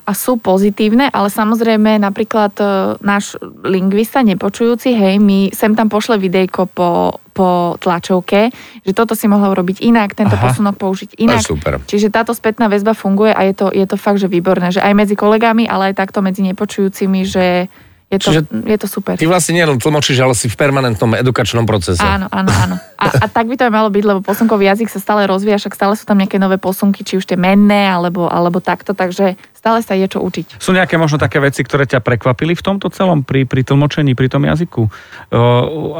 a 0.00 0.12
sú 0.16 0.40
pozitívne, 0.40 1.12
ale 1.12 1.28
samozrejme 1.28 2.00
napríklad 2.00 2.52
uh, 2.64 2.96
náš 3.04 3.36
lingvista 3.60 4.24
nepočujúci, 4.24 4.96
hej, 4.96 5.20
mi 5.20 5.52
sem 5.52 5.76
tam 5.76 5.92
pošle 5.92 6.16
videjko 6.16 6.64
po, 6.72 7.20
po 7.36 7.76
tlačovke, 7.76 8.48
že 8.88 8.92
toto 8.96 9.12
si 9.12 9.28
mohla 9.28 9.52
urobiť 9.52 9.84
inak, 9.84 10.16
tento 10.16 10.32
Aha. 10.32 10.48
posunok 10.48 10.80
použiť 10.80 11.10
To 11.12 11.16
je 11.20 11.24
inak. 11.28 11.44
super. 11.44 11.76
Čiže 11.84 12.08
táto 12.08 12.32
spätná 12.32 12.72
väzba 12.72 12.96
funguje 12.96 13.36
a 13.36 13.44
je 13.44 13.52
to, 13.52 13.66
je 13.68 13.84
to 13.84 14.00
fakt, 14.00 14.16
že 14.16 14.32
výborné, 14.32 14.72
že 14.72 14.80
aj 14.80 14.96
medzi 14.96 15.12
kolegami, 15.12 15.68
ale 15.68 15.92
aj 15.92 16.00
takto 16.00 16.24
medzi 16.24 16.40
nepočujúcimi, 16.48 17.28
že 17.28 17.68
je 18.08 18.16
to, 18.16 18.32
Čiže 18.32 18.40
je 18.48 18.78
to 18.80 18.88
super. 18.88 19.20
Ty 19.20 19.28
vlastne 19.28 19.52
nielen 19.52 19.76
tlmočíš, 19.76 20.16
ale 20.24 20.32
si 20.32 20.48
v 20.48 20.56
permanentnom 20.56 21.12
edukačnom 21.12 21.68
procese. 21.68 22.00
Áno, 22.00 22.24
áno, 22.32 22.48
áno. 22.48 22.80
A, 22.96 23.04
a 23.20 23.26
tak 23.28 23.52
by 23.52 23.60
to 23.60 23.68
aj 23.68 23.72
malo 23.76 23.92
byť, 23.92 24.00
lebo 24.00 24.24
posunkový 24.24 24.64
jazyk 24.64 24.88
sa 24.88 24.96
stále 24.96 25.28
rozvíja, 25.28 25.60
však 25.60 25.76
stále 25.76 25.92
sú 25.92 26.08
tam 26.08 26.16
nejaké 26.16 26.40
nové 26.40 26.56
posunky, 26.56 27.04
či 27.04 27.20
už 27.20 27.28
tie 27.28 27.36
menné, 27.36 27.84
alebo, 27.84 28.24
alebo 28.24 28.64
takto, 28.64 28.96
takže 28.96 29.36
stále 29.52 29.84
sa 29.84 29.92
je 29.92 30.08
čo 30.08 30.24
učiť. 30.24 30.56
Sú 30.56 30.72
nejaké 30.72 30.96
možno 30.96 31.20
také 31.20 31.36
veci, 31.36 31.60
ktoré 31.60 31.84
ťa 31.84 32.00
prekvapili 32.00 32.56
v 32.56 32.64
tomto 32.64 32.88
celom, 32.88 33.28
pri, 33.28 33.44
pri 33.44 33.60
tlmočení, 33.60 34.16
pri 34.16 34.32
tom 34.32 34.48
jazyku? 34.48 34.88
O, 34.88 34.88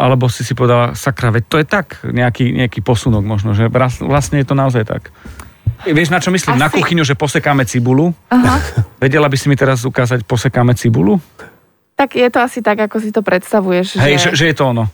alebo 0.01 0.33
si 0.33 0.49
si 0.49 0.57
povedala, 0.57 0.97
sakra, 0.97 1.29
veď 1.29 1.45
to 1.45 1.61
je 1.61 1.67
tak, 1.69 2.01
nejaký, 2.09 2.57
nejaký 2.57 2.81
posunok 2.81 3.21
možno, 3.21 3.53
že 3.53 3.69
vlastne 4.01 4.41
je 4.41 4.49
to 4.49 4.57
naozaj 4.57 4.89
tak. 4.89 5.13
Vieš, 5.85 6.09
na 6.09 6.25
čo 6.25 6.33
myslím? 6.33 6.57
Na 6.57 6.73
Asi- 6.73 6.81
kuchyňu, 6.81 7.05
že 7.05 7.15
posekáme 7.15 7.69
cibulu. 7.69 8.17
Aha. 8.33 8.59
Vedela 8.97 9.29
by 9.29 9.37
si 9.37 9.53
mi 9.53 9.61
teraz 9.61 9.85
ukázať, 9.85 10.25
posekáme 10.25 10.73
cibulu? 10.73 11.21
Tak 11.99 12.15
je 12.15 12.29
to 12.31 12.39
asi 12.39 12.63
tak, 12.63 12.79
ako 12.79 13.03
si 13.03 13.11
to 13.11 13.27
predstavuješ, 13.27 13.99
Hej, 13.99 14.15
že, 14.23 14.29
že, 14.39 14.45
je 14.49 14.57
to 14.57 14.71
ono. 14.71 14.87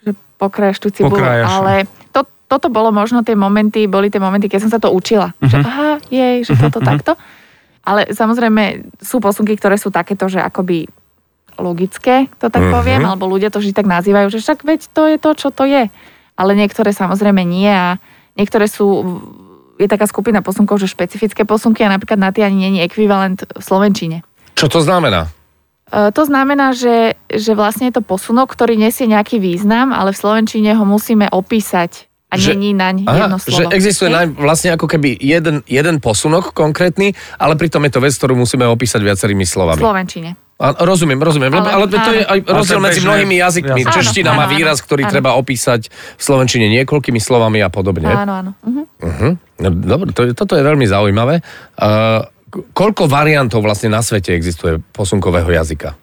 že 0.00 0.16
pokrájaš 0.40 0.80
tú 0.80 0.88
cibulu, 0.88 1.20
Pokrájaš, 1.20 1.44
no. 1.44 1.52
ale 1.60 1.72
to, 2.08 2.24
toto 2.48 2.72
bolo 2.72 2.88
možno 2.88 3.20
tie 3.20 3.36
momenty, 3.36 3.84
boli 3.84 4.08
tie 4.08 4.16
momenty, 4.16 4.48
keď 4.48 4.64
som 4.64 4.72
sa 4.72 4.80
to 4.80 4.88
učila. 4.88 5.36
Mhm. 5.36 5.48
Že 5.52 5.56
aha, 5.60 5.90
jej, 6.08 6.36
že 6.42 6.56
toto 6.56 6.80
takto. 6.80 7.12
Ale 7.84 8.08
samozrejme 8.08 8.88
sú 8.98 9.20
posunky, 9.20 9.52
ktoré 9.54 9.76
sú 9.76 9.92
takéto, 9.92 10.26
že 10.26 10.40
akoby 10.40 10.88
logické, 11.56 12.28
to 12.36 12.48
tak 12.48 12.64
Mhm. 12.64 12.72
poviem, 12.72 13.02
alebo 13.04 13.28
ľudia 13.28 13.52
to 13.52 13.60
vždy 13.60 13.72
tak 13.72 13.86
nazývajú, 13.86 14.28
že 14.28 14.40
však 14.40 14.64
veď 14.64 14.80
to 14.90 15.02
je 15.06 15.16
to, 15.16 15.30
čo 15.36 15.48
to 15.52 15.64
je. 15.64 15.88
Ale 16.36 16.50
niektoré 16.52 16.92
samozrejme 16.92 17.44
nie 17.44 17.68
a 17.68 17.96
niektoré 18.34 18.64
sú, 18.68 19.04
je 19.76 19.88
taká 19.88 20.04
skupina 20.04 20.40
posunkov, 20.40 20.76
že 20.76 20.88
špecifické 20.88 21.44
posunky 21.44 21.80
a 21.80 21.92
napríklad 21.92 22.16
na 22.16 22.32
tie 22.32 22.44
ani 22.44 22.68
není 22.68 22.80
ekvivalent 22.80 23.44
v 23.44 23.60
Slovenčine. 23.60 24.20
Čo 24.52 24.68
to 24.68 24.80
znamená? 24.80 25.28
E, 25.88 26.10
To 26.10 26.22
znamená, 26.22 26.74
že, 26.74 27.14
že 27.28 27.52
vlastne 27.54 27.88
je 27.88 27.98
to 27.98 28.02
posunok, 28.02 28.50
ktorý 28.50 28.74
nesie 28.74 29.06
nejaký 29.06 29.38
význam, 29.38 29.90
ale 29.90 30.10
v 30.10 30.18
Slovenčine 30.18 30.74
ho 30.74 30.84
musíme 30.84 31.30
opísať 31.30 32.06
a 32.26 32.34
Že- 32.34 32.58
není 32.58 32.74
naň 32.74 33.06
Aha, 33.06 33.30
jedno 33.30 33.38
že 33.38 33.44
slovo. 33.54 33.70
existuje 33.70 34.10
Hej? 34.10 34.16
naj, 34.18 34.26
vlastne 34.34 34.70
ako 34.74 34.86
keby 34.90 35.14
jeden, 35.14 35.62
jeden 35.64 36.02
posunok 36.02 36.50
konkrétny, 36.52 37.14
ale 37.38 37.54
pritom 37.54 37.78
je 37.86 37.92
to 37.94 38.00
vec, 38.02 38.12
ktorú 38.12 38.34
musíme 38.34 38.66
opísať 38.66 38.98
viacerými 38.98 39.46
V 39.46 39.50
slovami. 39.50 39.78
Slovenčine. 39.78 40.34
A, 40.56 40.72
rozumiem, 40.82 41.20
rozumiem, 41.20 41.52
ale, 41.52 41.68
ale 41.68 41.84
to 41.84 42.00
je 42.00 42.24
aj 42.24 42.38
rozdiel 42.48 42.80
medzi 42.80 43.04
mnohými 43.04 43.36
jazykmi. 43.36 43.80
Áno, 43.84 43.92
Čeština 43.92 44.32
áno, 44.32 44.40
má 44.40 44.46
výraz, 44.48 44.80
ktorý 44.80 45.04
áno. 45.04 45.12
treba 45.12 45.36
opísať 45.36 45.92
v 46.16 46.22
slovenčine 46.24 46.66
niekoľkými 46.72 47.20
slovami 47.20 47.60
a 47.60 47.68
podobne. 47.68 48.08
Áno, 48.08 48.32
áno. 48.34 48.50
Mhm. 48.64 48.82
Uh-huh. 48.98 49.32
No, 49.60 49.68
dobre, 49.70 50.10
to, 50.10 50.24
je- 50.24 50.32
toto 50.32 50.56
je 50.56 50.64
veľmi 50.64 50.88
zaujímavé. 50.88 51.44
Uh, 51.76 52.24
koľko 52.50 53.10
variantov 53.10 53.62
vlastne 53.62 53.90
na 53.92 54.00
svete 54.00 54.32
existuje 54.34 54.78
posunkového 54.94 55.48
jazyka? 55.50 55.98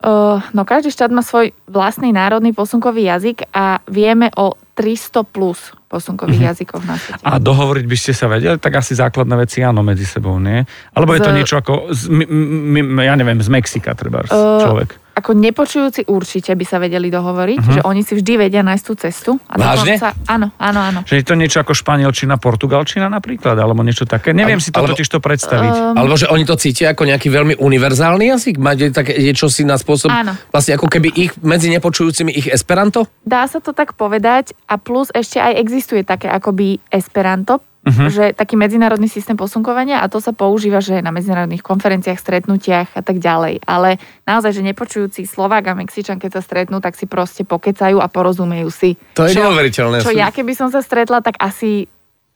Uh, 0.00 0.40
no 0.56 0.64
každý 0.64 0.88
štát 0.88 1.12
má 1.12 1.20
svoj 1.20 1.52
vlastný 1.68 2.08
národný 2.08 2.56
posunkový 2.56 3.04
jazyk 3.04 3.52
a 3.52 3.84
vieme 3.84 4.32
o 4.32 4.56
300 4.72 5.28
plus 5.28 5.76
posunkových 5.92 6.56
jazykoch 6.56 6.82
na 6.88 6.96
svete. 6.96 7.20
A 7.20 7.36
dohovoriť 7.36 7.84
by 7.84 7.96
ste 8.00 8.12
sa 8.16 8.24
vedeli, 8.32 8.56
tak 8.56 8.80
asi 8.80 8.96
základné 8.96 9.36
veci 9.36 9.60
áno 9.60 9.84
medzi 9.84 10.08
sebou, 10.08 10.40
nie? 10.40 10.64
Alebo 10.96 11.12
je 11.12 11.20
to 11.20 11.36
niečo 11.36 11.60
ako, 11.60 11.92
z, 11.92 12.08
m, 12.08 12.80
m, 12.80 12.96
ja 13.04 13.12
neviem, 13.12 13.44
z 13.44 13.52
Mexika 13.52 13.92
treba 13.92 14.24
Eh, 14.24 14.64
človek. 14.64 14.96
Ako 15.20 15.36
nepočujúci 15.36 16.08
určite 16.08 16.56
by 16.56 16.64
sa 16.64 16.80
vedeli 16.80 17.06
dohovoriť, 17.06 17.58
Mhm. 17.60 17.72
že 17.76 17.80
oni 17.84 18.00
si 18.00 18.16
vždy 18.16 18.32
vedia 18.40 18.64
nájsť 18.64 18.84
tú 18.84 18.94
cestu. 18.96 19.30
A 19.44 19.54
Vážne? 19.54 20.00
dokonca- 20.00 20.16
Áno, 20.26 20.48
áno, 20.56 20.80
áno. 20.80 21.00
Že 21.04 21.14
je 21.20 21.24
to 21.24 21.34
niečo 21.36 21.58
ako 21.60 21.76
španielčina, 21.76 22.40
portugalčina 22.40 23.06
napríklad, 23.06 23.52
alebo 23.54 23.84
niečo 23.84 24.08
také. 24.08 24.32
Neviem 24.32 24.56
Al- 24.56 24.64
si 24.64 24.72
to 24.72 24.80
alebo- 24.80 24.96
totiž 24.96 25.06
to 25.06 25.20
predstaviť. 25.20 25.74
Um, 25.76 25.98
Alebo 26.00 26.16
že 26.16 26.26
oni 26.26 26.48
to 26.48 26.56
cítia 26.56 26.90
ako 26.90 27.04
nejaký 27.04 27.28
veľmi 27.28 27.54
univerzálny 27.60 28.32
jazyk? 28.32 28.56
Máte 28.56 28.88
také 28.90 29.20
niečo 29.20 29.46
si 29.46 29.62
na 29.62 29.76
spôsob, 29.76 30.08
Áno. 30.08 30.32
vlastne 30.48 30.74
ako 30.74 30.88
keby 30.88 31.12
ich 31.12 31.30
medzi 31.44 31.68
nepočujúcimi 31.68 32.32
ich 32.32 32.48
esperanto? 32.48 33.04
Dá 33.20 33.44
sa 33.44 33.60
to 33.60 33.70
tak 33.70 33.92
povedať 33.92 34.56
a 34.64 34.80
plus 34.80 35.12
ešte 35.12 35.36
aj 35.36 35.52
existuje 35.54 36.00
také 36.02 36.26
akoby 36.26 36.80
Esperanto, 36.88 37.60
Mhm. 37.90 38.06
že 38.08 38.24
taký 38.32 38.54
medzinárodný 38.54 39.10
systém 39.10 39.34
posunkovania 39.34 39.98
a 39.98 40.06
to 40.06 40.22
sa 40.22 40.30
používa, 40.30 40.78
že 40.78 41.02
na 41.02 41.10
medzinárodných 41.10 41.60
konferenciách, 41.60 42.16
stretnutiach 42.16 42.94
a 42.94 43.02
tak 43.02 43.18
ďalej. 43.18 43.66
Ale 43.66 43.98
naozaj, 44.24 44.54
že 44.54 44.62
nepočujúci 44.62 45.26
Slovák 45.26 45.66
a 45.66 45.74
Mexičan, 45.74 46.22
keď 46.22 46.38
sa 46.38 46.42
stretnú, 46.46 46.78
tak 46.78 46.94
si 46.94 47.10
proste 47.10 47.42
pokecajú 47.42 47.98
a 47.98 48.06
porozumejú 48.06 48.70
si. 48.70 48.94
To 49.18 49.26
je 49.26 49.34
Čo- 49.34 49.42
neuveriteľné. 49.44 50.06
Čo 50.06 50.14
ja 50.14 50.30
keby 50.30 50.54
som 50.54 50.70
sa 50.70 50.80
stretla, 50.80 51.18
tak 51.18 51.34
asi 51.42 51.90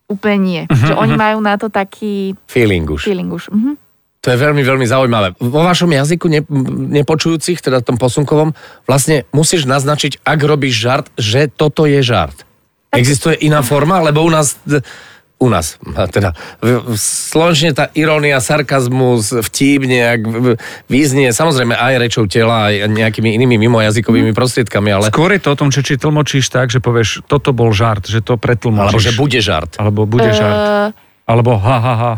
úplne 0.05 0.39
nie. 0.43 0.63
Že 0.69 0.99
oni 1.01 1.15
majú 1.17 1.39
na 1.41 1.57
to 1.57 1.73
taký 1.73 2.37
Feeling 2.45 2.85
už. 2.85 3.07
feeling 3.09 3.31
už. 3.33 3.49
Mhm. 3.49 3.81
To 4.25 4.33
je 4.33 4.41
veľmi, 4.41 4.65
veľmi 4.65 4.89
zaujímavé. 4.89 5.37
Vo 5.37 5.61
vašom 5.61 5.93
jazyku 5.93 6.33
ne, 6.33 6.41
nepočujúcich, 6.97 7.61
teda 7.61 7.85
tom 7.85 8.01
posunkovom, 8.01 8.57
vlastne 8.89 9.29
musíš 9.37 9.69
naznačiť, 9.69 10.25
ak 10.25 10.39
robíš 10.41 10.81
žart, 10.81 11.07
že 11.21 11.45
toto 11.53 11.85
je 11.85 12.01
žart. 12.01 12.33
Existuje 12.89 13.37
iná 13.45 13.61
forma, 13.61 14.01
lebo 14.01 14.25
u 14.25 14.33
nás... 14.33 14.57
U 15.43 15.51
nás, 15.51 15.83
a 15.99 16.07
teda 16.07 16.31
slovenčine 16.95 17.75
tá 17.75 17.91
irónia, 17.93 18.39
sarkazmus, 18.39 19.35
vtip 19.35 19.83
nejak 19.83 20.21
význie, 20.87 21.35
samozrejme 21.35 21.75
aj 21.75 21.95
rečou 21.99 22.25
tela, 22.31 22.71
aj 22.71 22.87
nejakými 22.87 23.35
inými 23.35 23.59
mimojazykovými 23.67 24.31
prostriedkami, 24.31 24.95
ale 24.95 25.11
Skôr 25.11 25.35
je 25.35 25.43
to 25.43 25.51
o 25.53 25.59
tom, 25.59 25.75
že 25.75 25.83
či 25.83 25.99
tlmočíš 25.99 26.49
tak, 26.55 26.71
že 26.71 26.79
povieš, 26.79 27.27
toto 27.27 27.51
bol 27.51 27.75
žart, 27.75 28.07
že 28.07 28.23
to 28.23 28.39
pretlmočíš. 28.39 28.95
alebo 28.95 28.99
že 29.03 29.13
bude 29.19 29.41
žart. 29.43 29.75
Alebo 29.77 30.01
bude 30.07 30.31
žart. 30.31 30.55
Eh, 30.55 30.89
Alebo 31.27 31.59
ha, 31.67 31.77
ha, 31.83 31.95
ha. 31.99 32.13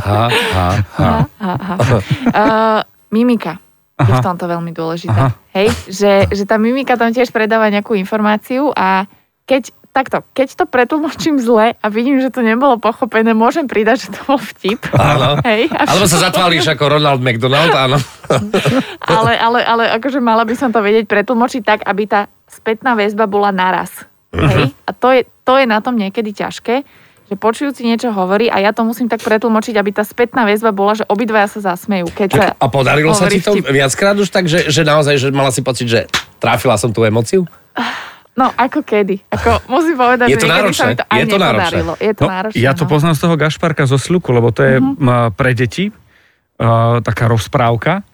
Ha, 0.00 0.24
ha, 0.26 0.68
ha. 0.96 1.10
Aha, 1.38 1.54
aha. 1.78 1.96
Uh, 2.34 2.80
mimika 3.12 3.62
je 4.00 4.12
v 4.16 4.24
tomto 4.24 4.48
veľmi 4.48 4.72
dôležitá. 4.72 5.12
Aha. 5.12 5.28
Hej, 5.52 5.68
že, 5.86 6.12
že 6.32 6.44
tá 6.48 6.56
mimika 6.56 6.96
tam 6.96 7.12
tiež 7.12 7.28
predáva 7.30 7.68
nejakú 7.68 7.92
informáciu 7.94 8.72
a 8.72 9.04
keď 9.44 9.70
takto, 9.90 10.22
keď 10.38 10.48
to 10.54 10.64
pretlmočím 10.70 11.42
zle 11.42 11.74
a 11.74 11.86
vidím, 11.90 12.22
že 12.22 12.30
to 12.30 12.46
nebolo 12.46 12.78
pochopené, 12.78 13.34
môžem 13.34 13.66
pridať, 13.66 14.06
že 14.06 14.08
to 14.14 14.20
bol 14.22 14.38
vtip. 14.38 14.78
Áno. 14.94 15.42
Hej, 15.42 15.66
Alebo 15.74 16.06
sa 16.06 16.30
zatváriš 16.30 16.70
ako 16.70 16.98
Ronald 16.98 17.18
McDonald, 17.18 17.74
áno. 17.74 17.98
ale, 19.18 19.32
ale, 19.34 19.60
ale 19.66 19.84
akože 19.98 20.22
mala 20.22 20.46
by 20.46 20.54
som 20.54 20.70
to 20.70 20.78
vedieť 20.78 21.10
pretlmočiť 21.10 21.62
tak, 21.66 21.80
aby 21.82 22.06
tá 22.06 22.30
spätná 22.46 22.94
väzba 22.94 23.26
bola 23.26 23.50
naraz. 23.50 23.90
Hej? 24.30 24.70
A 24.86 24.90
to 24.94 25.10
je, 25.10 25.26
to 25.42 25.58
je 25.58 25.66
na 25.66 25.82
tom 25.82 25.98
niekedy 25.98 26.30
ťažké, 26.30 26.86
že 27.30 27.34
počujúci 27.38 27.86
niečo 27.86 28.10
hovorí 28.10 28.50
a 28.50 28.58
ja 28.58 28.70
to 28.70 28.82
musím 28.82 29.06
tak 29.06 29.22
pretlmočiť, 29.22 29.74
aby 29.74 29.90
tá 29.94 30.02
spätná 30.06 30.46
väzba 30.46 30.70
bola, 30.74 30.98
že 30.98 31.06
obidvaja 31.06 31.46
sa 31.46 31.74
zasmejú. 31.74 32.10
Keď 32.10 32.28
sa 32.30 32.44
A 32.58 32.66
podarilo 32.70 33.14
sa 33.14 33.30
ti 33.30 33.42
to 33.42 33.54
vtip. 33.54 33.70
viackrát 33.70 34.18
už 34.18 34.30
tak, 34.30 34.50
že, 34.50 34.70
že 34.70 34.82
naozaj, 34.82 35.18
že 35.18 35.28
mala 35.30 35.54
si 35.54 35.62
pocit, 35.62 35.86
že 35.86 36.00
tráfila 36.42 36.74
som 36.78 36.90
tú 36.94 37.02
emociu? 37.06 37.46
No, 38.38 38.46
ako 38.54 38.86
kedy. 38.86 39.20
Ako, 39.28 39.66
musím 39.68 39.98
povedať, 39.98 40.26
Je 40.30 40.38
to 40.38 40.46
že 40.46 40.52
niekedy 40.54 40.72
sa 40.72 40.86
náročné? 40.86 40.86
mi 40.86 40.96
to 40.96 41.04
aj 41.04 41.18
Je 41.18 41.26
to 41.26 41.38
náročné? 41.38 41.80
Je 41.98 42.12
to 42.14 42.22
No, 42.24 42.30
náročné. 42.30 42.58
ja 42.62 42.72
to 42.72 42.84
no. 42.86 42.90
poznám 42.90 43.14
z 43.18 43.20
toho 43.26 43.34
Gašparka 43.36 43.84
zo 43.84 43.98
Sluku, 43.98 44.30
lebo 44.30 44.48
to 44.54 44.62
je 44.62 44.74
mm-hmm. 44.78 45.34
pre 45.34 45.50
deti 45.52 45.90
uh, 45.90 47.02
taká 47.02 47.26
rozprávka, 47.26 48.06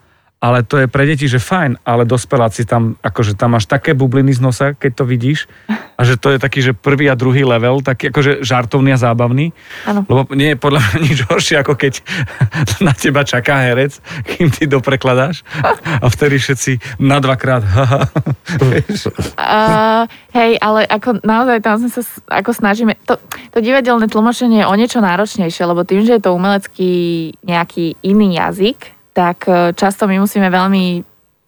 ale 0.46 0.62
to 0.62 0.78
je 0.78 0.86
pre 0.86 1.02
deti, 1.02 1.26
že 1.26 1.42
fajn, 1.42 1.82
ale 1.82 2.06
dospeláci 2.06 2.62
tam, 2.62 2.94
akože 3.02 3.34
tam 3.34 3.58
máš 3.58 3.66
také 3.66 3.98
bubliny 3.98 4.30
z 4.30 4.38
nosa, 4.38 4.78
keď 4.78 5.02
to 5.02 5.04
vidíš, 5.04 5.50
a 5.98 6.06
že 6.06 6.14
to 6.14 6.30
je 6.30 6.38
taký, 6.38 6.62
že 6.62 6.70
prvý 6.70 7.10
a 7.10 7.18
druhý 7.18 7.42
level, 7.42 7.82
taký 7.82 8.14
akože 8.14 8.46
žartovný 8.46 8.94
a 8.94 9.02
zábavný, 9.02 9.50
Áno. 9.90 10.06
lebo 10.06 10.30
nie 10.38 10.54
je 10.54 10.62
podľa 10.62 10.86
mňa 10.86 10.98
nič 11.10 11.18
horšie, 11.26 11.66
ako 11.66 11.74
keď 11.74 11.98
na 12.86 12.94
teba 12.94 13.26
čaká 13.26 13.66
herec, 13.66 13.98
kým 14.22 14.54
ty 14.54 14.70
doprekladáš 14.70 15.42
a 15.98 16.06
vtedy 16.06 16.38
všetci 16.38 17.02
na 17.02 17.18
dvakrát? 17.18 17.66
Uh, 17.66 18.06
hej, 20.38 20.62
ale 20.62 20.86
ako 20.86 21.26
naozaj 21.26 21.58
tam 21.58 21.82
sme 21.82 21.90
sa 21.90 22.06
ako 22.30 22.54
snažíme, 22.54 22.94
to, 23.02 23.18
to 23.50 23.58
divadelné 23.58 24.06
tlmočenie 24.06 24.62
je 24.62 24.70
o 24.70 24.78
niečo 24.78 25.02
náročnejšie, 25.02 25.66
lebo 25.66 25.82
tým, 25.82 26.06
že 26.06 26.14
je 26.16 26.22
to 26.22 26.38
umelecký 26.38 26.94
nejaký 27.42 27.98
iný 28.06 28.38
jazyk, 28.38 28.95
tak 29.16 29.38
e, 29.42 29.72
často 29.72 30.04
my 30.04 30.20
musíme 30.20 30.44
veľmi 30.46 31.00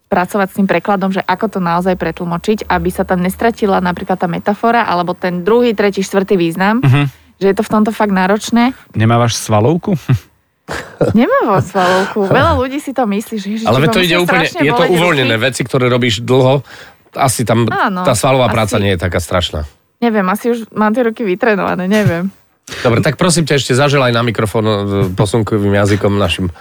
pracovať 0.07 0.47
s 0.49 0.57
tým 0.57 0.65
prekladom, 0.65 1.13
že 1.13 1.21
ako 1.21 1.45
to 1.47 1.59
naozaj 1.61 1.93
pretlmočiť, 1.93 2.65
aby 2.65 2.89
sa 2.89 3.05
tam 3.05 3.21
nestratila 3.21 3.77
napríklad 3.77 4.17
tá 4.17 4.25
metafora, 4.25 4.81
alebo 4.81 5.13
ten 5.13 5.45
druhý, 5.45 5.71
tretí, 5.71 6.01
štvrtý 6.01 6.33
význam, 6.33 6.81
Mhm. 6.81 7.03
že 7.37 7.45
je 7.45 7.55
to 7.55 7.61
v 7.61 7.71
tomto 7.71 7.91
fakt 7.91 8.09
náročné. 8.11 8.73
Nemávaš 8.91 9.37
svalovku? 9.37 9.93
Nemá 11.13 11.45
vo 11.47 11.59
svalovku. 11.59 12.19
Veľa 12.27 12.53
ľudí 12.55 12.77
si 12.77 12.89
to 12.89 13.03
myslí, 13.03 13.35
že 13.35 13.47
ježiš, 13.51 13.65
Ale 13.65 13.85
to 13.87 14.01
ide 14.01 14.17
úplne, 14.17 14.45
je 14.45 14.69
to 14.71 14.83
uvoľnené. 14.87 15.33
ruky. 15.33 15.45
Veci, 15.45 15.61
ktoré 15.63 15.85
robíš 15.87 16.21
dlho, 16.21 16.61
asi 17.11 17.41
tam 17.41 17.65
Áno, 17.65 18.01
tá 18.01 18.13
svalová 18.13 18.45
asi. 18.45 18.53
práca 18.53 18.75
nie 18.77 18.93
je 18.93 18.99
taká 18.99 19.17
strašná. 19.17 19.65
Neviem, 19.97 20.25
asi 20.25 20.49
už 20.49 20.69
mám 20.71 20.89
tie 20.89 21.03
ruky 21.03 21.21
vytrenované, 21.23 21.85
neviem. 21.85 22.29
Dobre, 22.85 22.99
tak 23.03 23.19
prosím 23.19 23.45
ťa 23.45 23.59
ešte 23.59 23.73
zaželaj 23.75 24.13
na 24.13 24.23
mikrofón 24.23 24.65
e, 24.65 24.75
posunkovým 25.13 25.73
jazykom 25.75 26.15
našim 26.15 26.53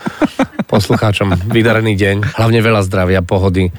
poslucháčom. 0.73 1.49
Vydarený 1.49 1.95
deň, 1.95 2.17
hlavne 2.37 2.61
veľa 2.61 2.83
zdravia, 2.85 3.21
pohody, 3.25 3.69
e, 3.69 3.73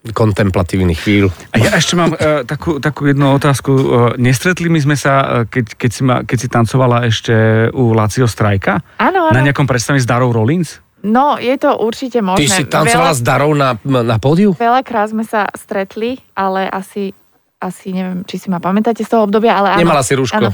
kontemplatívnych 0.00 0.96
chvíľ. 0.96 1.28
A 1.52 1.60
ja 1.60 1.76
ešte 1.76 1.92
mám 1.92 2.16
uh, 2.16 2.40
takú, 2.48 2.80
takú 2.80 3.04
jednu 3.04 3.36
otázku. 3.36 3.70
Uh, 3.70 3.82
nestretli 4.16 4.72
my 4.72 4.80
sme 4.80 4.96
sa, 4.96 5.12
uh, 5.20 5.28
keď, 5.44 5.76
keď, 5.76 5.90
si 5.92 6.02
ma, 6.02 6.16
keď 6.24 6.38
si 6.40 6.48
tancovala 6.48 7.04
ešte 7.04 7.68
u 7.76 7.92
Lacio 7.92 8.24
Strajka? 8.24 8.80
Áno, 8.96 9.28
Na 9.28 9.44
áno. 9.44 9.44
nejakom 9.44 9.68
predstavení 9.68 10.00
s 10.00 10.08
Darou 10.08 10.32
Rollins? 10.32 10.80
No, 11.00 11.40
je 11.40 11.52
to 11.56 11.80
určite 11.80 12.20
Ty 12.20 12.28
možné. 12.32 12.48
si 12.48 12.64
tancovala 12.68 13.12
s 13.16 13.20
Darou 13.24 13.52
na, 13.56 13.76
na 13.84 14.16
pódiu? 14.20 14.52
Veľakrát 14.56 15.12
sme 15.12 15.24
sa 15.24 15.48
stretli, 15.52 16.20
ale 16.36 16.68
asi, 16.68 17.16
asi 17.60 17.92
neviem, 17.92 18.24
či 18.24 18.40
si 18.40 18.48
ma 18.48 18.56
pamätáte 18.56 19.04
z 19.04 19.12
toho 19.12 19.28
obdobia, 19.28 19.60
ale 19.60 19.76
áno. 19.76 19.84
Nemala 19.84 20.00
si 20.00 20.16
rúško. 20.16 20.40
Áno, 20.40 20.50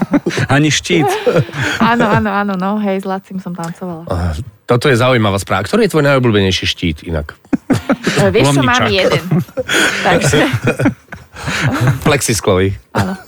Ani 0.54 0.70
štít. 0.70 1.10
áno, 1.92 2.06
áno, 2.06 2.30
áno, 2.30 2.52
no, 2.54 2.70
hej, 2.78 3.02
s 3.02 3.06
Lacim 3.06 3.42
som 3.42 3.50
tancovala. 3.52 4.06
Toto 4.64 4.86
je 4.88 4.96
zaujímavá 4.96 5.36
správa. 5.42 5.66
Ktorý 5.66 5.84
je 5.84 5.92
tvoj 5.92 6.04
najobľúbenejší 6.08 6.64
štít 6.64 6.98
inak? 7.04 7.34
E, 8.22 8.30
Vieš, 8.34 8.54
čo 8.54 8.62
mám 8.62 8.86
jeden. 8.86 9.20
Takže, 10.06 10.38
Plexisklový. 12.06 12.78
áno. 12.94 13.18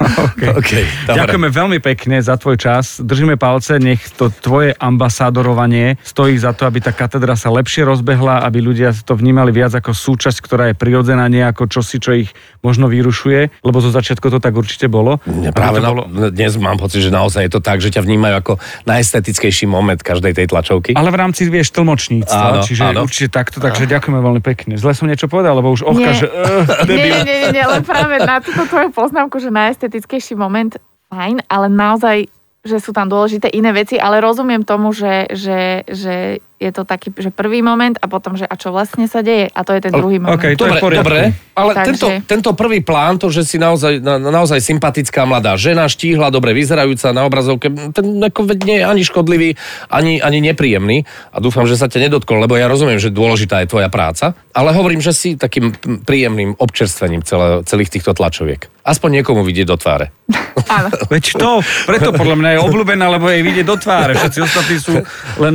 Okay. 0.00 0.52
OK, 0.60 0.72
dobre. 1.08 1.18
Ďakujeme 1.20 1.48
veľmi 1.50 1.78
pekne 1.80 2.16
za 2.20 2.36
tvoj 2.36 2.56
čas. 2.60 3.00
Držíme 3.00 3.40
palce, 3.40 3.80
nech 3.80 4.00
to 4.14 4.28
tvoje 4.28 4.76
ambasádorovanie 4.76 5.96
stojí 6.04 6.36
za 6.36 6.52
to, 6.52 6.68
aby 6.68 6.84
tá 6.84 6.92
katedra 6.92 7.34
sa 7.34 7.48
lepšie 7.52 7.84
rozbehla, 7.84 8.44
aby 8.44 8.60
ľudia 8.60 8.92
to 8.92 9.16
vnímali 9.16 9.50
viac 9.52 9.72
ako 9.74 9.92
súčasť, 9.92 10.38
ktorá 10.40 10.64
je 10.72 10.74
prirodzená, 10.76 11.26
nie 11.28 11.42
ako 11.42 11.68
čosi, 11.70 11.96
čo 12.00 12.10
ich 12.16 12.30
možno 12.60 12.90
vyrušuje, 12.90 13.62
lebo 13.62 13.78
zo 13.80 13.90
začiatku 13.94 14.26
to 14.28 14.38
tak 14.42 14.54
určite 14.56 14.90
bolo. 14.90 15.22
Aby 15.24 15.54
práve 15.54 15.78
to 15.80 15.84
na, 15.84 15.90
bolo... 15.92 16.02
dnes 16.32 16.52
mám 16.58 16.76
pocit, 16.76 17.00
že 17.00 17.10
naozaj 17.14 17.48
je 17.48 17.52
to 17.56 17.60
tak, 17.62 17.78
že 17.80 17.94
ťa 17.94 18.02
vnímajú 18.02 18.34
ako 18.42 18.52
najestetickejší 18.84 19.70
moment 19.70 20.00
každej 20.02 20.36
tej 20.36 20.46
tlačovky. 20.50 20.92
Ale 20.98 21.08
v 21.12 21.18
rámci, 21.18 21.48
vieš, 21.48 21.72
tlmočníctva, 21.72 22.60
Áno, 22.60 22.62
čiže 22.66 22.82
áno. 22.92 23.06
určite 23.06 23.28
takto, 23.30 23.62
takže 23.62 23.86
ďakujeme 23.86 24.20
veľmi 24.20 24.42
pekne. 24.42 24.74
Zle 24.76 24.92
som 24.92 25.06
niečo 25.06 25.30
povedal, 25.30 25.56
lebo 25.58 25.70
už 25.72 25.86
ohka, 25.86 26.10
Nie. 26.12 26.18
že... 26.20 26.26
Uh, 26.26 26.66
Nie, 26.86 26.96
nie, 26.96 27.20
nie, 27.22 27.36
nie, 27.46 27.48
nie, 27.54 27.64
len 27.64 27.82
práve 27.86 28.18
na 28.22 28.42
túto 28.42 28.66
tvoju 28.66 28.90
poznámku, 28.90 29.38
že 29.38 29.48
najestetickejší 29.48 29.85
moment, 30.34 30.74
fajn, 31.10 31.46
ale 31.46 31.66
naozaj, 31.70 32.26
že 32.66 32.78
sú 32.82 32.90
tam 32.90 33.06
dôležité 33.06 33.50
iné 33.54 33.70
veci, 33.70 33.96
ale 33.96 34.18
rozumiem 34.18 34.66
tomu, 34.66 34.90
že, 34.90 35.30
že, 35.30 35.86
že 35.86 36.42
je 36.56 36.70
to 36.72 36.88
taký, 36.88 37.12
že 37.12 37.28
prvý 37.28 37.60
moment 37.60 38.00
a 38.00 38.08
potom, 38.08 38.32
že 38.32 38.48
a 38.48 38.56
čo 38.56 38.72
vlastne 38.72 39.04
sa 39.04 39.20
deje 39.20 39.52
a 39.52 39.60
to 39.60 39.76
je 39.76 39.80
ten 39.84 39.92
druhý 39.92 40.16
moment. 40.16 40.40
okej. 40.40 40.56
to 40.56 40.64
je 40.64 40.72
Dobre, 40.72 40.80
poriadku. 40.80 41.04
dobre, 41.04 41.20
ale 41.52 41.70
Takže- 41.76 41.84
tento, 41.84 42.06
tento 42.24 42.50
prvý 42.56 42.80
plán, 42.80 43.20
to, 43.20 43.28
že 43.28 43.44
si 43.44 43.60
naozaj, 43.60 44.00
na, 44.00 44.16
naozaj 44.16 44.64
sympatická 44.64 45.28
mladá 45.28 45.52
žena, 45.60 45.84
štíhla, 45.84 46.32
dobre 46.32 46.56
vyzerajúca 46.56 47.12
na 47.12 47.28
obrazovke, 47.28 47.68
ten 47.92 48.06
ako 48.24 48.56
nie 48.64 48.80
je 48.80 48.84
ani 48.88 49.02
škodlivý, 49.04 49.52
ani, 49.92 50.24
ani 50.24 50.40
nepríjemný 50.40 51.04
a 51.28 51.44
dúfam, 51.44 51.68
že 51.68 51.76
sa 51.76 51.92
ťa 51.92 52.08
nedotkol, 52.08 52.40
lebo 52.40 52.56
ja 52.56 52.72
rozumiem, 52.72 52.96
že 52.96 53.12
dôležitá 53.12 53.60
je 53.60 53.68
tvoja 53.68 53.92
práca, 53.92 54.32
ale 54.56 54.72
hovorím, 54.72 55.04
že 55.04 55.12
si 55.12 55.36
takým 55.36 55.76
príjemným 56.08 56.56
občerstvením 56.56 57.20
celé, 57.20 57.68
celých 57.68 57.92
týchto 57.92 58.16
tlačoviek. 58.16 58.72
Aspoň 58.80 59.20
niekomu 59.20 59.44
vidieť 59.44 59.66
do 59.68 59.76
tváre. 59.76 60.08
Áno. 60.72 60.88
Veď 61.12 61.36
to, 61.36 61.60
preto 61.84 62.16
podľa 62.16 62.36
mňa 62.40 62.50
je 62.56 62.60
obľúbená, 62.64 63.12
lebo 63.12 63.28
jej 63.28 63.44
vidie 63.44 63.60
do 63.60 63.76
tváre. 63.76 64.16
Všetci 64.16 64.38
ostatní 64.40 64.76
sú 64.80 65.04
len... 65.36 65.54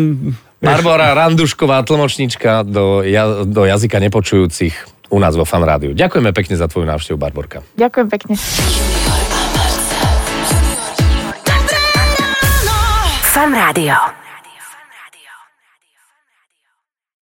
Barbara 0.61 1.17
Randušková, 1.17 1.81
tlmočníčka 1.81 2.61
do, 2.61 3.01
ja, 3.01 3.41
do 3.41 3.65
jazyka 3.65 3.97
nepočujúcich 3.97 4.73
u 5.09 5.17
nás 5.17 5.33
vo 5.33 5.41
Fan 5.43 5.65
Rádiu. 5.65 5.97
Ďakujeme 5.97 6.31
pekne 6.31 6.55
za 6.55 6.69
tvoju 6.69 6.85
návštevu, 6.85 7.17
Barborka. 7.17 7.65
Ďakujem 7.75 8.07
pekne. 8.07 8.33
Fan 13.33 13.51
Rádio. 13.57 14.20